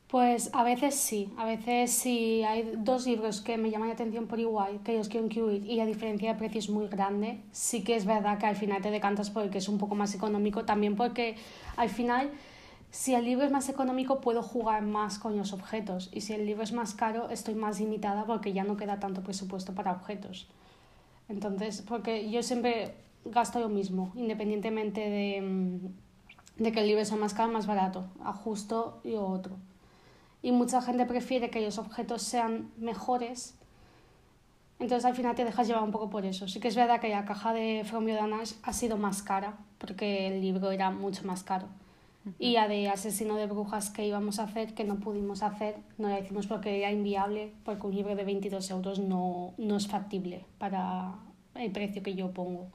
Pues 0.07 0.51
a 0.53 0.63
veces 0.63 0.95
sí, 0.95 1.33
a 1.35 1.45
veces 1.45 1.91
si 1.91 2.43
hay 2.43 2.73
dos 2.77 3.07
libros 3.07 3.41
que 3.41 3.57
me 3.57 3.71
llaman 3.71 3.87
la 3.87 3.95
atención 3.95 4.27
por 4.27 4.39
igual, 4.39 4.79
que 4.83 4.93
ellos 4.93 5.09
quiero 5.09 5.25
incluir 5.25 5.65
y 5.65 5.77
la 5.77 5.85
diferencia 5.85 6.31
de 6.31 6.37
precio 6.37 6.59
es 6.59 6.69
muy 6.69 6.87
grande, 6.87 7.41
sí 7.51 7.83
que 7.83 7.95
es 7.95 8.05
verdad 8.05 8.37
que 8.37 8.45
al 8.45 8.55
final 8.55 8.83
te 8.83 8.91
decantas 8.91 9.31
por 9.31 9.43
es 9.55 9.67
un 9.67 9.79
poco 9.79 9.95
más 9.95 10.13
económico, 10.13 10.63
también 10.63 10.95
porque 10.95 11.35
al 11.75 11.89
final 11.89 12.29
si 12.91 13.15
el 13.15 13.25
libro 13.25 13.45
es 13.45 13.51
más 13.51 13.67
económico 13.67 14.21
puedo 14.21 14.43
jugar 14.43 14.83
más 14.83 15.17
con 15.19 15.35
los 15.37 15.53
objetos 15.53 16.09
y 16.13 16.21
si 16.21 16.33
el 16.33 16.45
libro 16.45 16.63
es 16.63 16.71
más 16.71 16.93
caro 16.93 17.29
estoy 17.29 17.55
más 17.55 17.79
limitada 17.79 18.25
porque 18.25 18.53
ya 18.53 18.63
no 18.63 18.77
queda 18.77 18.99
tanto 18.99 19.21
presupuesto 19.23 19.73
para 19.73 19.91
objetos. 19.91 20.47
Entonces, 21.27 21.81
porque 21.81 22.29
yo 22.29 22.43
siempre 22.43 22.93
gasto 23.25 23.59
lo 23.59 23.69
mismo, 23.69 24.13
independientemente 24.15 25.01
de, 25.01 25.41
mm, 25.41 26.63
de 26.63 26.71
que 26.71 26.79
el 26.81 26.87
libro 26.87 27.03
sea 27.03 27.17
más 27.17 27.33
caro 27.33 27.49
o 27.49 27.53
más 27.53 27.67
barato, 27.67 28.05
ajusto 28.23 29.01
y 29.03 29.15
otro. 29.15 29.57
Y 30.45 30.51
mucha 30.51 30.79
gente 30.79 31.07
prefiere 31.07 31.49
que 31.49 31.59
los 31.59 31.79
objetos 31.79 32.21
sean 32.21 32.69
mejores, 32.77 33.55
entonces 34.77 35.03
al 35.03 35.15
final 35.15 35.33
te 35.33 35.43
dejas 35.43 35.65
llevar 35.65 35.81
un 35.81 35.89
poco 35.89 36.11
por 36.11 36.23
eso. 36.23 36.47
Sí 36.47 36.59
que 36.59 36.67
es 36.67 36.75
verdad 36.75 37.01
que 37.01 37.09
la 37.09 37.25
caja 37.25 37.51
de 37.51 37.81
From 37.83 38.05
Danas 38.05 38.59
ha 38.61 38.71
sido 38.71 38.95
más 38.95 39.23
cara, 39.23 39.57
porque 39.79 40.27
el 40.27 40.41
libro 40.41 40.69
era 40.69 40.91
mucho 40.91 41.25
más 41.25 41.41
caro. 41.41 41.65
Y 42.37 42.53
la 42.53 42.67
de 42.67 42.89
Asesino 42.89 43.37
de 43.37 43.47
Brujas 43.47 43.89
que 43.89 44.05
íbamos 44.05 44.37
a 44.37 44.43
hacer, 44.43 44.75
que 44.75 44.83
no 44.83 44.97
pudimos 44.97 45.41
hacer, 45.41 45.77
no 45.97 46.09
la 46.09 46.19
hicimos 46.19 46.45
porque 46.45 46.77
era 46.77 46.91
inviable, 46.91 47.51
porque 47.63 47.87
un 47.87 47.95
libro 47.95 48.15
de 48.15 48.23
22 48.23 48.69
euros 48.69 48.99
no, 48.99 49.55
no 49.57 49.77
es 49.77 49.87
factible 49.87 50.45
para 50.59 51.15
el 51.55 51.71
precio 51.71 52.03
que 52.03 52.13
yo 52.13 52.29
pongo. 52.29 52.67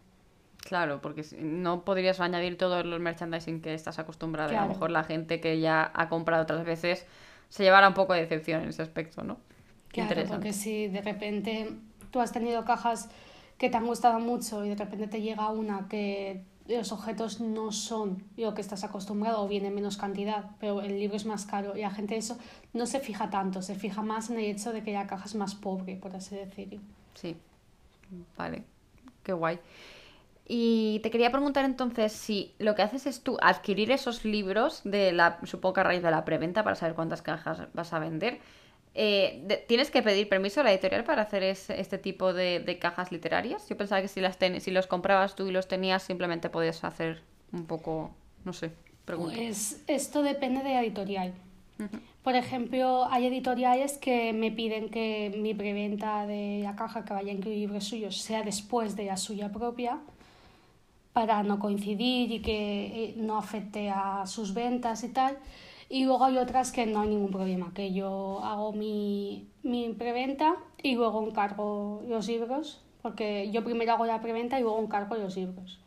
Claro, 0.57 1.01
porque 1.01 1.25
no 1.39 1.85
podrías 1.85 2.19
añadir 2.19 2.59
todos 2.59 2.85
los 2.85 2.99
merchandising 2.99 3.63
que 3.63 3.75
estás 3.75 4.01
acostumbrado. 4.01 4.59
A 4.59 4.63
lo 4.63 4.69
mejor 4.71 4.91
la 4.91 5.05
gente 5.05 5.41
que 5.41 5.61
ya 5.61 5.93
ha 5.95 6.09
comprado 6.09 6.43
otras 6.43 6.65
veces 6.65 7.07
se 7.51 7.65
llevará 7.65 7.89
un 7.89 7.95
poco 7.95 8.15
de 8.15 8.23
decepción 8.23 8.63
en 8.63 8.71
ese 8.71 8.81
aspecto, 8.81 9.23
¿no? 9.23 9.39
Claro, 9.89 10.23
porque 10.29 10.53
si 10.53 10.89
de 10.89 11.03
repente 11.03 11.69
tú 12.11 12.21
has 12.21 12.33
tenido 12.33 12.65
cajas 12.65 13.11
que 13.59 13.69
te 13.69 13.77
han 13.77 13.87
gustado 13.87 14.19
mucho 14.21 14.65
y 14.65 14.71
de 14.71 14.77
repente 14.77 15.09
te 15.09 15.21
llega 15.21 15.51
una 15.51 15.89
que 15.89 16.45
los 16.69 16.93
objetos 16.93 17.41
no 17.41 17.73
son 17.73 18.23
lo 18.37 18.55
que 18.55 18.61
estás 18.61 18.85
acostumbrado 18.85 19.43
o 19.43 19.49
viene 19.49 19.71
menos 19.71 19.97
cantidad, 19.97 20.51
pero 20.61 20.81
el 20.81 20.99
libro 20.99 21.17
es 21.17 21.27
más 21.27 21.45
caro 21.45 21.77
y 21.77 21.81
la 21.81 21.91
gente 21.91 22.17
eso 22.17 22.39
no 22.73 22.87
se 22.87 23.01
fija 23.01 23.29
tanto, 23.31 23.61
se 23.63 23.75
fija 23.75 24.03
más 24.03 24.31
en 24.31 24.39
el 24.39 24.45
hecho 24.45 24.73
de 24.73 24.83
que 24.83 24.93
la 24.93 25.07
caja 25.09 25.25
es 25.25 25.35
más 25.35 25.57
pobre, 25.57 25.97
por 25.97 26.15
así 26.15 26.37
decirlo. 26.37 26.81
Sí, 27.15 27.37
vale, 28.39 28.63
qué 29.25 29.33
guay. 29.33 29.59
Y 30.53 30.99
te 31.05 31.13
quería 31.13 31.31
preguntar 31.31 31.65
entonces 31.65 32.11
si 32.11 32.57
lo 32.59 32.75
que 32.75 32.83
haces 32.83 33.07
es 33.07 33.23
tú 33.23 33.37
adquirir 33.41 33.93
esos 33.93 34.25
libros 34.25 34.81
de 34.83 35.13
la, 35.13 35.39
supongo 35.45 35.75
que 35.75 35.81
a 35.83 35.85
raíz 35.85 36.03
de 36.03 36.11
la 36.11 36.25
preventa 36.25 36.65
para 36.65 36.75
saber 36.75 36.97
cuántas 36.97 37.23
cajas 37.23 37.69
vas 37.73 37.93
a 37.93 38.01
vender 38.01 38.41
eh, 38.95 39.65
¿Tienes 39.69 39.93
que 39.93 40.03
pedir 40.03 40.29
permiso 40.29 40.61
a 40.61 40.65
la 40.65 40.73
editorial 40.73 41.05
para 41.05 41.23
hacer 41.23 41.45
este 41.45 41.99
tipo 41.99 42.33
de, 42.33 42.79
cajas 42.81 43.13
literarias? 43.13 43.69
Yo 43.69 43.77
pensaba 43.77 44.03
que 44.03 44.09
si, 44.09 44.21
las 44.21 44.37
si 44.59 44.71
los 44.73 44.89
comprabas 44.89 45.37
tú 45.37 45.47
y 45.47 45.53
los 45.53 45.69
tenías, 45.69 46.03
simplemente 46.03 46.51
podías 46.51 46.83
hacer 46.83 47.23
un 47.53 47.67
poco, 47.67 48.11
no 48.45 48.53
sé, 48.53 48.73
pregunta. 49.05 49.37
Pues 49.37 49.85
esto 49.87 50.23
depende 50.23 50.65
de 50.65 50.71
la 50.71 50.83
editorial. 50.83 51.33
Por 52.25 52.35
ejemplo, 52.35 53.07
hay 53.09 53.27
editoriales 53.27 53.97
que 53.99 54.33
me 54.33 54.51
piden 54.51 54.91
que 54.91 55.33
mi 55.39 55.55
preventa 55.55 56.27
de 56.27 56.61
la 56.65 56.75
caja 56.75 57.05
que 57.05 57.15
vaya 57.15 57.31
a 57.31 57.35
incluir 57.35 57.59
libros 57.59 57.85
suyos 57.85 58.17
sea 58.17 58.43
después 58.43 58.97
de 58.97 59.05
la 59.05 59.17
suya 59.17 59.51
propia 59.51 60.01
para 61.13 61.43
no 61.43 61.59
coincidir 61.59 62.31
y 62.33 62.41
que 62.41 63.05
eh, 63.05 63.15
no 63.17 63.37
afecte 63.37 63.91
a 63.91 64.27
sus 64.27 64.55
ventas 64.55 65.05
y 65.05 65.09
tal. 65.09 65.39
Y 65.89 66.05
luego 66.05 66.25
hay 66.25 66.39
otras 66.39 66.71
que 66.71 66.87
no 66.87 67.01
hay 67.01 67.09
ningún 67.09 67.33
problema, 67.33 67.73
que 67.75 67.93
yo 67.93 68.41
hago 68.45 68.73
mi, 68.73 69.49
mi 69.65 69.89
preventa 69.93 70.55
y 70.81 70.95
luego 70.95 71.27
encargo 71.27 72.03
los 72.07 72.29
libros, 72.29 72.81
porque 73.03 73.51
yo 73.51 73.65
primero 73.65 73.93
hago 73.93 74.07
la 74.07 74.21
preventa 74.21 74.59
y 74.59 74.63
luego 74.63 74.81
encargo 74.81 75.17
los 75.17 75.37
libros, 75.37 75.81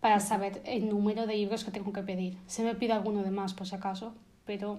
para 0.00 0.18
saber 0.18 0.62
el 0.64 0.88
número 0.88 1.26
de 1.26 1.34
libros 1.34 1.62
que 1.64 1.70
tengo 1.70 1.92
que 1.92 2.02
pedir. 2.02 2.38
Se 2.46 2.62
me 2.62 2.74
pide 2.74 2.94
alguno 2.94 3.22
de 3.22 3.30
más, 3.30 3.52
por 3.52 3.66
si 3.66 3.74
acaso, 3.74 4.14
pero 4.46 4.78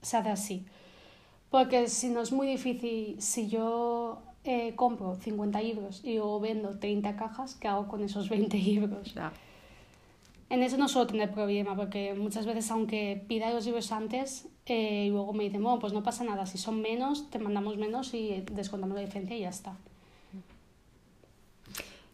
se 0.00 0.16
hace 0.16 0.30
así. 0.30 0.66
Porque 1.50 1.88
si 1.88 2.08
no 2.08 2.22
es 2.22 2.32
muy 2.32 2.46
difícil, 2.46 3.20
si 3.20 3.48
yo 3.48 4.22
eh, 4.44 4.74
compro 4.74 5.16
50 5.16 5.60
libros 5.60 6.00
y 6.02 6.14
luego 6.14 6.40
vendo 6.40 6.78
30 6.78 7.16
cajas, 7.16 7.54
¿qué 7.54 7.68
hago 7.68 7.88
con 7.88 8.02
esos 8.02 8.28
20 8.28 8.56
libros? 8.56 9.14
En 10.48 10.62
eso 10.62 10.76
no 10.78 10.88
suelo 10.88 11.06
tener 11.06 11.30
problema, 11.30 11.76
porque 11.76 12.14
muchas 12.14 12.46
veces, 12.46 12.70
aunque 12.70 13.22
pida 13.28 13.52
los 13.52 13.66
libros 13.66 13.92
antes, 13.92 14.48
eh, 14.66 15.06
y 15.06 15.10
luego 15.10 15.32
me 15.32 15.44
dicen, 15.44 15.62
bueno, 15.62 15.78
pues 15.78 15.92
no 15.92 16.02
pasa 16.02 16.24
nada, 16.24 16.46
si 16.46 16.58
son 16.58 16.80
menos, 16.80 17.30
te 17.30 17.38
mandamos 17.38 17.76
menos 17.76 18.14
y 18.14 18.44
descontamos 18.52 18.96
la 18.96 19.02
diferencia 19.02 19.36
y 19.36 19.40
ya 19.40 19.50
está. 19.50 19.76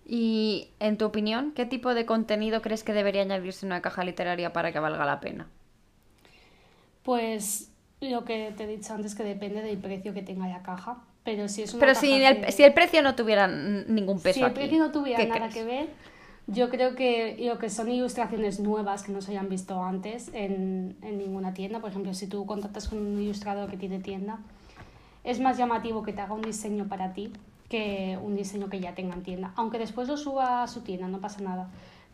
Y, 0.04 0.68
en 0.78 0.98
tu 0.98 1.04
opinión, 1.04 1.52
¿qué 1.52 1.66
tipo 1.66 1.94
de 1.94 2.06
contenido 2.06 2.62
crees 2.62 2.84
que 2.84 2.92
debería 2.92 3.22
añadirse 3.22 3.66
en 3.66 3.72
una 3.72 3.82
caja 3.82 4.04
literaria 4.04 4.52
para 4.52 4.70
que 4.72 4.78
valga 4.78 5.04
la 5.04 5.18
pena? 5.18 5.48
Pues 7.02 7.72
lo 8.00 8.24
que 8.24 8.52
te 8.56 8.64
he 8.64 8.66
dicho 8.66 8.94
antes, 8.94 9.14
que 9.14 9.24
depende 9.24 9.62
del 9.62 9.78
precio 9.78 10.12
que 10.12 10.22
tenga 10.22 10.46
la 10.46 10.62
caja. 10.62 11.02
Pero 11.26 11.46
si 11.48 11.64
es 11.64 11.74
una 11.74 11.80
Pero 11.80 11.94
si, 11.94 12.10
el, 12.10 12.50
si 12.50 12.62
el 12.62 12.72
precio 12.72 13.02
no 13.02 13.14
tuviera 13.14 13.46
ningún 13.46 14.18
peso. 14.20 14.38
Si 14.38 14.42
el 14.42 14.52
precio 14.52 14.78
no 14.78 14.90
tuviera 14.90 15.22
nada 15.26 15.50
que 15.50 15.64
ver 15.64 15.88
yo 16.48 16.70
creo 16.70 16.94
que 16.94 17.36
lo 17.40 17.58
que 17.58 17.70
son 17.70 17.90
ilustraciones 17.90 18.60
nuevas 18.60 19.02
que 19.02 19.10
no 19.10 19.20
se 19.20 19.32
hayan 19.32 19.48
visto 19.48 19.82
antes 19.82 20.30
en, 20.32 20.96
en 21.02 21.18
ninguna 21.18 21.54
tienda, 21.54 21.80
por 21.80 21.90
ejemplo, 21.90 22.14
si 22.14 22.28
tú 22.28 22.46
contactas 22.46 22.88
con 22.88 22.98
un 22.98 23.20
ilustrador 23.20 23.68
que 23.68 23.76
tiene 23.76 23.98
tienda, 23.98 24.38
es 25.24 25.40
más 25.40 25.58
llamativo 25.58 26.04
que 26.04 26.12
te 26.12 26.20
haga 26.20 26.34
un 26.34 26.42
diseño 26.42 26.86
para 26.86 27.12
ti 27.12 27.32
que 27.68 28.16
un 28.22 28.36
diseño 28.36 28.68
que 28.68 28.78
ya 28.78 28.94
tenga 28.94 29.14
en 29.14 29.24
tienda. 29.24 29.52
Aunque 29.56 29.78
después 29.78 30.06
lo 30.06 30.16
suba 30.16 30.62
a 30.62 30.68
su 30.68 30.82
tienda, 30.82 31.08
no 31.08 31.20
pasa 31.20 31.40
nada. 31.40 31.68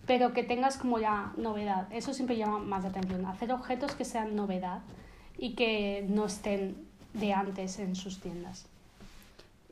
Pero 0.07 0.33
que 0.33 0.43
tengas 0.43 0.79
como 0.79 0.99
ya 0.99 1.35
novedad, 1.37 1.87
eso 1.93 2.15
siempre 2.15 2.39
llama 2.39 2.59
más 2.59 2.85
la 2.85 2.89
atención. 2.89 3.27
Hacer 3.27 3.53
objetos 3.53 3.95
que 3.95 4.07
sean 4.07 4.35
novedad 4.35 4.81
y 5.37 5.55
que 5.55 6.07
no 6.09 6.25
estén 6.25 6.75
de 7.13 7.35
antes 7.35 7.79
en 7.79 7.95
sus 7.97 8.19
tiendas. 8.21 8.67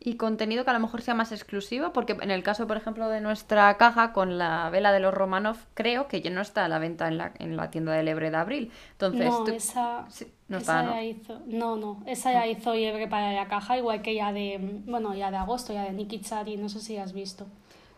Y 0.02 0.14
contenido 0.14 0.64
que 0.64 0.70
a 0.70 0.72
lo 0.72 0.80
mejor 0.80 1.02
sea 1.02 1.14
más 1.14 1.30
exclusivo, 1.30 1.92
porque 1.92 2.16
en 2.18 2.30
el 2.30 2.42
caso, 2.42 2.66
por 2.66 2.78
ejemplo, 2.78 3.08
de 3.08 3.20
nuestra 3.20 3.76
caja 3.76 4.14
con 4.14 4.38
la 4.38 4.70
vela 4.70 4.92
de 4.92 5.00
los 5.00 5.12
Romanov, 5.12 5.58
creo 5.74 6.08
que 6.08 6.22
ya 6.22 6.30
no 6.30 6.40
está 6.40 6.64
a 6.64 6.68
la 6.68 6.78
venta 6.78 7.06
en 7.06 7.18
la, 7.18 7.32
en 7.38 7.56
la 7.58 7.70
tienda 7.70 7.92
del 7.92 8.08
Ebre 8.08 8.30
de 8.30 8.36
abril. 8.38 8.72
Entonces, 8.92 9.26
no, 9.26 9.46
esa, 9.48 10.06
no, 10.48 10.56
está, 10.56 10.82
¿no? 10.82 11.02
hizo, 11.02 11.42
no, 11.46 11.76
no, 11.76 12.02
esa 12.06 12.32
ya 12.32 12.46
hizo 12.46 12.72
Ebre 12.72 13.08
para 13.08 13.32
la 13.34 13.46
caja, 13.46 13.76
igual 13.76 14.00
que 14.00 14.14
ya 14.14 14.32
de, 14.32 14.58
bueno, 14.86 15.14
ya 15.14 15.30
de 15.30 15.36
agosto, 15.36 15.74
ya 15.74 15.84
de 15.84 15.92
Nikki 15.92 16.20
Chari, 16.20 16.56
no 16.56 16.70
sé 16.70 16.80
si 16.80 16.96
has 16.96 17.12
visto. 17.12 17.46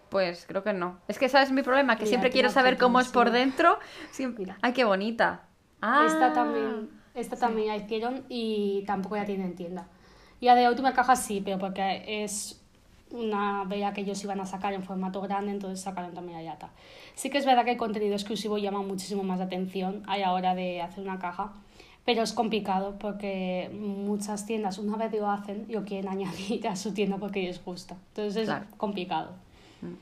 Pues 0.09 0.45
creo 0.47 0.65
que 0.65 0.73
no. 0.73 0.99
Es 1.07 1.19
que 1.19 1.29
sabes 1.29 1.53
mi 1.53 1.63
problema, 1.63 1.97
que 1.97 2.07
siempre 2.07 2.31
quiero 2.31 2.51
saber 2.51 2.77
cómo 2.77 3.01
es 3.01 3.09
por 3.09 3.31
dentro. 3.31 3.79
Siempre... 4.11 4.55
Ay, 4.61 4.73
qué 4.73 4.85
bonita. 4.85 5.45
Ah, 5.81 6.05
esta 6.07 6.33
también, 6.35 6.91
esta 7.15 7.37
también 7.37 7.69
la 7.69 7.77
hicieron 7.77 8.25
y 8.29 8.85
tampoco 8.87 9.17
ya 9.17 9.25
tiene 9.25 9.45
en 9.45 9.57
tienda. 10.43 10.55
Ya 10.55 10.61
de 10.61 10.69
última 10.69 10.93
caja 10.93 11.17
sí, 11.17 11.41
pero 11.45 11.59
porque 11.59 12.25
es 12.25 12.61
una 13.11 13.65
vela 13.65 13.93
que 13.93 14.01
ellos 14.03 14.23
iban 14.25 14.41
a 14.41 14.47
sacar 14.47 14.73
en 14.73 14.83
formato 14.83 15.21
grande, 15.21 15.53
entonces 15.53 15.81
sacaron 15.81 16.15
también 16.15 16.39
a 16.39 16.43
Yata. 16.43 16.71
Sí 17.15 17.31
que 17.31 17.39
es 17.39 17.47
verdad 17.47 17.65
que 17.65 17.73
el 17.73 17.77
contenido 17.77 18.15
exclusivo 18.15 18.59
llama 18.59 18.83
muchísimo 18.83 19.23
más 19.23 19.41
atención 19.41 20.03
a 20.07 20.17
la 20.17 20.33
hora 20.33 20.55
de 20.55 20.81
hacer 20.81 21.05
una 21.05 21.19
caja, 21.19 21.53
pero 22.05 22.23
es 22.23 22.33
complicado 22.33 22.97
porque 22.99 23.71
muchas 23.73 24.47
tiendas 24.47 24.79
una 24.79 24.97
vez 24.97 25.13
lo 25.13 25.31
hacen 25.31 25.67
y 25.69 25.73
lo 25.73 25.85
quieren 25.85 26.09
añadir 26.13 26.67
a 26.67 26.77
su 26.77 26.93
tienda 26.95 27.19
porque 27.19 27.43
les 27.43 27.63
gusta. 27.65 27.97
Entonces 28.09 28.49
es 28.49 28.55
complicado. 28.77 29.31
Mm. 29.83 29.95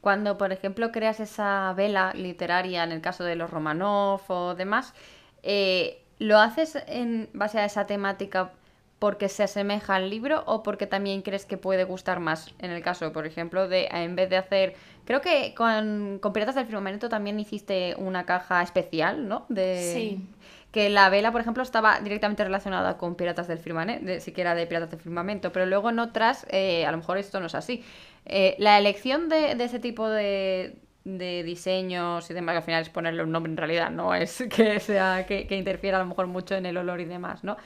Cuando, 0.00 0.38
por 0.38 0.52
ejemplo, 0.52 0.92
creas 0.92 1.20
esa 1.20 1.72
vela 1.74 2.12
literaria, 2.14 2.84
en 2.84 2.92
el 2.92 3.00
caso 3.00 3.24
de 3.24 3.34
los 3.34 3.50
Romanov 3.50 4.20
o 4.28 4.54
demás, 4.54 4.94
eh, 5.42 6.02
¿lo 6.18 6.38
haces 6.38 6.78
en 6.86 7.28
base 7.32 7.58
a 7.58 7.64
esa 7.64 7.86
temática 7.86 8.52
porque 8.98 9.28
se 9.28 9.44
asemeja 9.44 9.94
al 9.94 10.10
libro 10.10 10.42
o 10.46 10.62
porque 10.62 10.86
también 10.86 11.22
crees 11.22 11.46
que 11.46 11.56
puede 11.56 11.84
gustar 11.84 12.20
más. 12.20 12.54
En 12.58 12.70
el 12.70 12.82
caso, 12.82 13.12
por 13.12 13.26
ejemplo, 13.26 13.68
de 13.68 13.88
en 13.92 14.16
vez 14.16 14.28
de 14.28 14.36
hacer. 14.36 14.74
Creo 15.04 15.20
que 15.20 15.54
con, 15.54 16.18
con 16.20 16.32
Piratas 16.32 16.56
del 16.56 16.66
Firmamento 16.66 17.08
también 17.08 17.38
hiciste 17.38 17.94
una 17.96 18.26
caja 18.26 18.62
especial, 18.62 19.28
¿no? 19.28 19.46
De... 19.48 19.92
Sí. 19.94 20.26
Que 20.72 20.90
la 20.90 21.08
vela, 21.08 21.32
por 21.32 21.40
ejemplo, 21.40 21.62
estaba 21.62 21.98
directamente 22.00 22.44
relacionada 22.44 22.98
con 22.98 23.14
Piratas 23.14 23.48
del 23.48 23.58
Firmamento, 23.58 24.04
de, 24.04 24.20
siquiera 24.20 24.54
de 24.54 24.66
Piratas 24.66 24.90
del 24.90 25.00
Firmamento, 25.00 25.50
pero 25.50 25.64
luego 25.64 25.88
en 25.88 25.98
otras, 25.98 26.46
eh, 26.50 26.84
a 26.84 26.90
lo 26.90 26.98
mejor 26.98 27.16
esto 27.16 27.40
no 27.40 27.46
es 27.46 27.54
así. 27.54 27.82
Eh, 28.26 28.54
la 28.58 28.76
elección 28.76 29.30
de, 29.30 29.54
de 29.54 29.64
ese 29.64 29.78
tipo 29.78 30.06
de, 30.10 30.76
de 31.04 31.42
diseños 31.42 32.30
y 32.30 32.34
demás, 32.34 32.52
que 32.52 32.56
al 32.58 32.62
final 32.64 32.82
es 32.82 32.90
ponerle 32.90 33.22
un 33.22 33.32
nombre 33.32 33.50
en 33.50 33.56
realidad, 33.56 33.90
no 33.90 34.14
es 34.14 34.44
que 34.54 34.78
sea 34.78 35.24
que, 35.26 35.46
que 35.46 35.56
interfiera 35.56 35.96
a 35.96 36.00
lo 36.00 36.06
mejor 36.06 36.26
mucho 36.26 36.54
en 36.54 36.66
el 36.66 36.76
olor 36.76 37.00
y 37.00 37.06
demás, 37.06 37.44
¿no? 37.44 37.56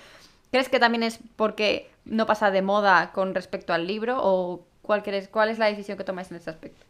¿Crees 0.52 0.68
que 0.68 0.78
también 0.78 1.02
es 1.02 1.18
porque 1.36 1.90
no 2.04 2.26
pasa 2.26 2.50
de 2.50 2.60
moda 2.60 3.10
con 3.12 3.34
respecto 3.34 3.72
al 3.72 3.86
libro 3.86 4.18
o 4.22 4.66
cuál, 4.82 5.02
crees, 5.02 5.28
cuál 5.28 5.48
es 5.48 5.58
la 5.58 5.66
decisión 5.66 5.96
que 5.96 6.04
tomáis 6.04 6.30
en 6.30 6.36
este 6.36 6.50
aspecto? 6.50 6.84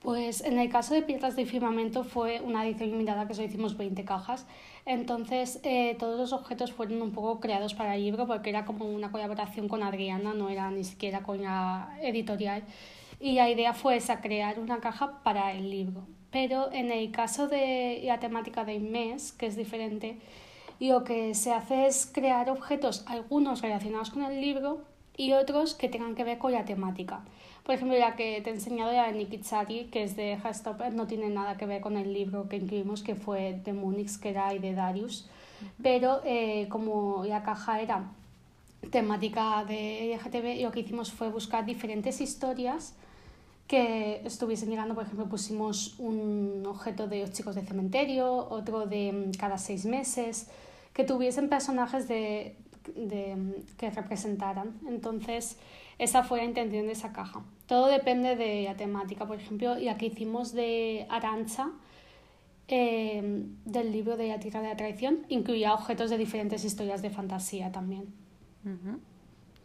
Pues 0.00 0.42
en 0.42 0.58
el 0.58 0.68
caso 0.68 0.94
de 0.94 1.02
Piedras 1.02 1.36
de 1.36 1.46
Firmamento 1.46 2.02
fue 2.02 2.40
una 2.40 2.66
edición 2.66 2.90
limitada 2.90 3.28
que 3.28 3.34
solo 3.34 3.46
hicimos 3.46 3.76
20 3.76 4.04
cajas. 4.04 4.46
Entonces 4.84 5.60
eh, 5.62 5.96
todos 5.98 6.18
los 6.18 6.32
objetos 6.32 6.72
fueron 6.72 7.00
un 7.00 7.12
poco 7.12 7.38
creados 7.38 7.72
para 7.72 7.94
el 7.94 8.02
libro 8.02 8.26
porque 8.26 8.50
era 8.50 8.64
como 8.64 8.84
una 8.84 9.12
colaboración 9.12 9.68
con 9.68 9.84
Adriana, 9.84 10.34
no 10.34 10.50
era 10.50 10.68
ni 10.72 10.82
siquiera 10.82 11.22
con 11.22 11.40
la 11.40 11.96
editorial. 12.02 12.64
Y 13.20 13.34
la 13.34 13.48
idea 13.48 13.74
fue 13.74 13.96
esa, 13.96 14.20
crear 14.20 14.58
una 14.58 14.80
caja 14.80 15.22
para 15.22 15.52
el 15.52 15.70
libro. 15.70 16.02
Pero 16.32 16.72
en 16.72 16.90
el 16.90 17.12
caso 17.12 17.46
de 17.46 18.02
la 18.04 18.18
temática 18.18 18.64
de 18.64 18.80
mes, 18.80 19.32
que 19.32 19.46
es 19.46 19.56
diferente, 19.56 20.18
y 20.78 20.88
lo 20.88 21.04
que 21.04 21.34
se 21.34 21.52
hace 21.52 21.86
es 21.86 22.06
crear 22.12 22.50
objetos, 22.50 23.04
algunos 23.06 23.62
relacionados 23.62 24.10
con 24.10 24.22
el 24.24 24.40
libro 24.40 24.82
y 25.16 25.32
otros 25.32 25.74
que 25.74 25.88
tengan 25.88 26.14
que 26.14 26.24
ver 26.24 26.38
con 26.38 26.52
la 26.52 26.64
temática. 26.64 27.20
Por 27.64 27.74
ejemplo, 27.74 27.98
la 27.98 28.14
que 28.14 28.40
te 28.42 28.50
he 28.50 28.52
enseñado 28.52 28.92
ya 28.92 29.06
de 29.06 29.12
Nikitsari, 29.14 29.84
que 29.86 30.02
es 30.02 30.16
de 30.16 30.34
Hastopper, 30.42 30.92
no 30.92 31.06
tiene 31.06 31.30
nada 31.30 31.56
que 31.56 31.64
ver 31.64 31.80
con 31.80 31.96
el 31.96 32.12
libro 32.12 32.48
que 32.48 32.56
incluimos, 32.56 33.02
que 33.02 33.14
fue 33.14 33.58
de 33.64 33.72
Munich, 33.72 34.18
que 34.20 34.30
era 34.30 34.52
y 34.52 34.58
de 34.58 34.74
Darius. 34.74 35.28
Pero 35.82 36.20
eh, 36.24 36.66
como 36.68 37.24
la 37.24 37.42
caja 37.42 37.80
era 37.80 38.04
temática 38.90 39.64
de 39.64 40.14
LGTB, 40.14 40.62
lo 40.62 40.72
que 40.72 40.80
hicimos 40.80 41.10
fue 41.10 41.30
buscar 41.30 41.64
diferentes 41.64 42.20
historias 42.20 42.94
que 43.66 44.20
estuviesen 44.24 44.68
llegando, 44.68 44.94
por 44.94 45.04
ejemplo, 45.04 45.26
pusimos 45.26 45.98
un 45.98 46.64
objeto 46.66 47.06
de 47.06 47.20
los 47.20 47.32
chicos 47.32 47.54
de 47.54 47.62
cementerio, 47.62 48.48
otro 48.50 48.86
de 48.86 49.12
mm, 49.12 49.38
cada 49.38 49.58
seis 49.58 49.86
meses, 49.86 50.48
que 50.92 51.04
tuviesen 51.04 51.48
personajes 51.48 52.06
de, 52.06 52.56
de, 52.94 53.64
que 53.78 53.90
representaran. 53.90 54.78
Entonces, 54.86 55.58
esa 55.98 56.22
fue 56.22 56.38
la 56.38 56.44
intención 56.44 56.86
de 56.86 56.92
esa 56.92 57.12
caja. 57.12 57.40
Todo 57.66 57.86
depende 57.86 58.36
de 58.36 58.64
la 58.64 58.76
temática. 58.76 59.26
Por 59.26 59.38
ejemplo, 59.38 59.76
la 59.76 59.96
que 59.96 60.06
hicimos 60.06 60.52
de 60.52 61.06
Arancha, 61.08 61.70
eh, 62.68 63.44
del 63.64 63.92
libro 63.92 64.16
de 64.16 64.28
La 64.28 64.40
Tierra 64.40 64.60
de 64.60 64.68
la 64.68 64.76
Traición, 64.76 65.24
incluía 65.28 65.74
objetos 65.74 66.10
de 66.10 66.18
diferentes 66.18 66.64
historias 66.64 67.02
de 67.02 67.10
fantasía 67.10 67.72
también. 67.72 68.12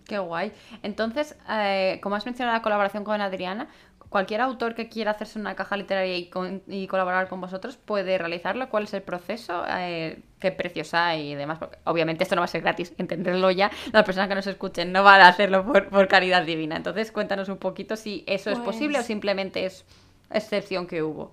Qué 0.06 0.18
guay. 0.18 0.52
Entonces, 0.84 1.38
eh, 1.50 2.00
como 2.02 2.16
has 2.16 2.26
mencionado 2.26 2.58
la 2.58 2.64
colaboración 2.64 3.04
con 3.04 3.22
Adriana, 3.22 3.70
cualquier 4.10 4.42
autor 4.42 4.76
que 4.76 4.90
quiera 4.90 5.12
hacerse 5.12 5.40
una 5.40 5.56
caja 5.56 5.78
literaria 5.78 6.18
y, 6.18 6.88
colaborar 6.88 7.30
con 7.30 7.40
vosotros 7.40 7.78
puede 7.78 8.18
realizarlo. 8.18 8.70
¿Cuál 8.70 8.84
es 8.84 8.94
el 8.94 9.04
proceso? 9.04 9.64
Eh, 9.70 10.20
¿Qué 10.40 10.52
precios 10.52 10.94
hay 10.94 11.32
y 11.32 11.36
demás? 11.36 11.60
Porque 11.60 11.78
obviamente 11.86 12.24
esto 12.24 12.36
no 12.36 12.42
va 12.42 12.46
a 12.46 12.50
ser 12.50 12.62
gratis, 12.62 12.94
entenderlo 12.98 13.52
ya. 13.52 13.72
Las 13.92 14.04
personas 14.04 14.28
que 14.28 14.36
nos 14.36 14.48
escuchen 14.48 14.92
no 14.92 15.04
van 15.04 15.22
a 15.22 15.28
hacerlo 15.28 15.66
por, 15.66 16.08
caridad 16.08 16.44
divina. 16.44 16.76
Entonces, 16.76 17.12
cuéntanos 17.12 17.50
un 17.50 17.58
poquito 17.58 17.96
si 17.96 18.24
eso 18.28 18.50
es 18.50 18.60
posible 18.60 18.98
o 18.98 19.00
pues 19.00 19.08
simplemente 19.08 19.66
es 19.66 19.86
excepción 20.32 20.88
que 20.88 21.04
hubo. 21.04 21.32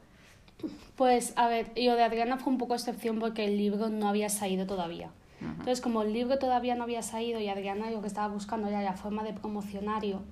Pues, 0.97 1.33
a 1.37 1.49
ver, 1.49 1.73
yo 1.75 1.97
de 1.97 2.03
Adriana 2.03 2.37
fue 2.39 2.53
un 2.53 2.59
poco 2.59 2.75
excepción 2.75 3.19
porque 3.19 3.45
el 3.45 3.57
libro 3.57 3.89
no 3.89 4.09
había 4.09 4.29
salido 4.29 4.67
todavía. 4.67 5.11
Entonces, 5.41 5.83
como 5.83 6.03
el 6.03 6.15
libro 6.15 6.39
todavía 6.39 6.75
no 6.75 6.85
había 6.85 7.03
salido 7.03 7.39
y 7.41 7.49
Adriana 7.49 7.91
lo 7.91 8.01
que 8.01 8.07
estaba 8.07 8.29
buscando 8.29 8.69
era 8.69 8.81
la 8.83 8.95
forma 8.95 9.23
de 9.23 9.35
promocionario 9.35 10.23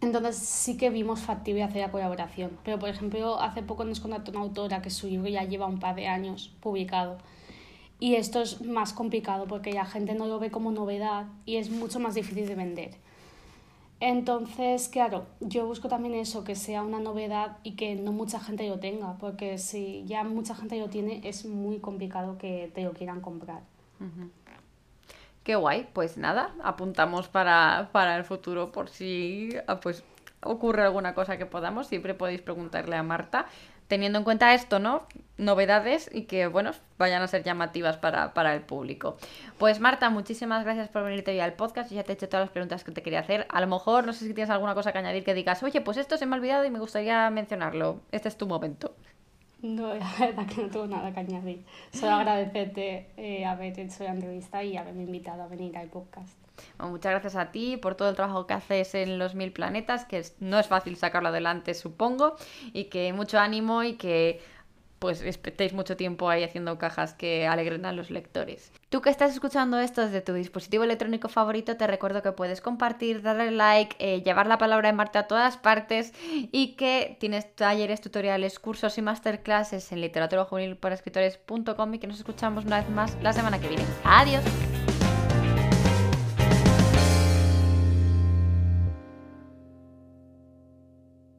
entonces 0.00 0.36
sí 0.36 0.76
que 0.76 0.90
vimos 0.90 1.20
factible 1.20 1.62
hacer 1.62 1.82
la 1.82 1.90
colaboración. 1.90 2.58
Pero, 2.64 2.78
por 2.78 2.88
ejemplo, 2.88 3.40
hace 3.40 3.62
poco 3.62 3.84
nos 3.84 4.00
contactó 4.00 4.30
una 4.30 4.40
autora 4.40 4.82
que 4.82 4.90
su 4.90 5.08
libro 5.08 5.28
ya 5.28 5.44
lleva 5.44 5.66
un 5.66 5.80
par 5.80 5.96
de 5.96 6.06
años 6.06 6.54
publicado. 6.60 7.18
Y 8.00 8.14
esto 8.14 8.40
es 8.40 8.62
más 8.62 8.92
complicado 8.92 9.46
porque 9.46 9.72
la 9.72 9.84
gente 9.84 10.14
no 10.14 10.26
lo 10.26 10.38
ve 10.38 10.50
como 10.50 10.70
novedad 10.70 11.26
y 11.46 11.56
es 11.56 11.70
mucho 11.70 11.98
más 11.98 12.14
difícil 12.14 12.46
de 12.46 12.54
vender. 12.54 12.90
Entonces, 14.00 14.88
claro, 14.88 15.26
yo 15.40 15.66
busco 15.66 15.88
también 15.88 16.14
eso, 16.14 16.44
que 16.44 16.54
sea 16.54 16.82
una 16.82 17.00
novedad 17.00 17.58
y 17.64 17.72
que 17.72 17.96
no 17.96 18.12
mucha 18.12 18.38
gente 18.38 18.68
lo 18.68 18.78
tenga, 18.78 19.18
porque 19.18 19.58
si 19.58 20.04
ya 20.06 20.22
mucha 20.22 20.54
gente 20.54 20.78
lo 20.78 20.88
tiene, 20.88 21.20
es 21.24 21.44
muy 21.44 21.80
complicado 21.80 22.38
que 22.38 22.70
te 22.72 22.84
lo 22.84 22.92
quieran 22.92 23.20
comprar. 23.20 23.62
Qué 25.48 25.56
guay, 25.56 25.88
pues 25.94 26.18
nada, 26.18 26.52
apuntamos 26.62 27.28
para, 27.28 27.88
el 28.18 28.24
futuro 28.24 28.70
por 28.70 28.90
si 28.90 29.56
ah, 29.66 29.80
pues 29.80 30.04
ocurre 30.42 30.82
alguna 30.82 31.14
cosa 31.14 31.38
que 31.38 31.46
podamos, 31.46 31.86
siempre 31.86 32.12
podéis 32.12 32.42
preguntarle 32.42 32.96
a 32.96 33.02
Marta, 33.02 33.46
teniendo 33.86 34.18
en 34.18 34.24
cuenta 34.24 34.52
esto, 34.52 34.78
¿no? 34.78 35.06
Novedades 35.38 36.10
y 36.12 36.24
que, 36.24 36.48
bueno, 36.48 36.72
vayan 36.98 37.22
a 37.22 37.28
ser 37.28 37.44
llamativas 37.44 37.96
para, 37.96 38.34
para 38.34 38.52
el 38.52 38.60
público. 38.60 39.16
Pues 39.56 39.80
Marta, 39.80 40.10
muchísimas 40.10 40.64
gracias 40.64 40.90
por 40.90 41.02
venirte 41.02 41.30
hoy 41.30 41.40
al 41.40 41.54
podcast. 41.54 41.90
ya 41.90 42.04
te 42.04 42.12
he 42.12 42.14
hecho 42.16 42.28
todas 42.28 42.44
las 42.44 42.52
preguntas 42.52 42.84
que 42.84 42.92
te 42.92 43.02
quería 43.02 43.20
hacer. 43.20 43.46
A 43.48 43.62
lo 43.62 43.68
mejor, 43.68 44.04
no 44.04 44.12
sé 44.12 44.26
si 44.26 44.34
tienes 44.34 44.50
alguna 44.50 44.74
cosa 44.74 44.92
que 44.92 44.98
añadir 44.98 45.24
que 45.24 45.32
digas, 45.32 45.62
oye, 45.62 45.80
pues 45.80 45.96
esto 45.96 46.18
se 46.18 46.26
me 46.26 46.36
ha 46.36 46.38
olvidado 46.40 46.66
y 46.66 46.70
me 46.70 46.78
gustaría 46.78 47.30
mencionarlo. 47.30 48.02
Este 48.12 48.28
es 48.28 48.36
tu 48.36 48.46
momento. 48.46 48.94
No, 49.62 49.94
la 49.94 50.14
verdad 50.18 50.46
que 50.46 50.62
no 50.62 50.68
tengo 50.68 50.86
nada 50.86 51.12
que 51.12 51.20
añadir. 51.20 51.64
Solo 51.92 52.12
agradecerte 52.12 53.08
eh, 53.16 53.44
haber 53.44 53.78
hecho 53.78 54.04
la 54.04 54.10
entrevista 54.10 54.62
y 54.62 54.76
haberme 54.76 55.04
invitado 55.04 55.42
a 55.42 55.48
venir 55.48 55.76
al 55.76 55.88
podcast. 55.88 56.36
muchas 56.78 57.12
gracias 57.12 57.36
a 57.36 57.50
ti 57.50 57.76
por 57.76 57.94
todo 57.94 58.08
el 58.08 58.16
trabajo 58.16 58.46
que 58.46 58.54
haces 58.54 58.94
en 58.94 59.18
los 59.18 59.34
mil 59.34 59.52
planetas, 59.52 60.04
que 60.04 60.22
no 60.40 60.58
es 60.58 60.68
fácil 60.68 60.96
sacarlo 60.96 61.30
adelante, 61.30 61.74
supongo, 61.74 62.36
y 62.72 62.84
que 62.84 63.12
mucho 63.12 63.38
ánimo 63.38 63.82
y 63.82 63.94
que 63.94 64.40
pues 64.98 65.22
estéis 65.22 65.72
mucho 65.72 65.96
tiempo 65.96 66.28
ahí 66.28 66.44
haciendo 66.44 66.78
cajas 66.78 67.14
que 67.14 67.46
alegren 67.46 67.84
a 67.86 67.92
los 67.92 68.10
lectores. 68.10 68.72
Tú 68.88 69.00
que 69.02 69.10
estás 69.10 69.32
escuchando 69.32 69.78
esto 69.78 70.02
desde 70.02 70.20
tu 70.20 70.32
dispositivo 70.32 70.84
electrónico 70.84 71.28
favorito, 71.28 71.76
te 71.76 71.86
recuerdo 71.86 72.22
que 72.22 72.32
puedes 72.32 72.60
compartir, 72.60 73.22
darle 73.22 73.50
like, 73.50 73.96
eh, 73.98 74.22
llevar 74.22 74.46
la 74.46 74.58
palabra 74.58 74.88
de 74.88 74.94
Marte 74.94 75.18
a 75.18 75.26
todas 75.26 75.56
partes 75.56 76.12
y 76.52 76.76
que 76.76 77.16
tienes 77.20 77.54
talleres, 77.54 78.00
tutoriales, 78.00 78.58
cursos 78.58 78.98
y 78.98 79.02
masterclasses 79.02 79.92
en 79.92 80.00
literatura 80.00 80.46
y 81.92 81.98
que 81.98 82.06
nos 82.06 82.18
escuchamos 82.18 82.64
una 82.64 82.80
vez 82.80 82.90
más 82.90 83.16
la 83.22 83.32
semana 83.32 83.58
que 83.58 83.68
viene. 83.68 83.84
Adiós. 84.04 84.42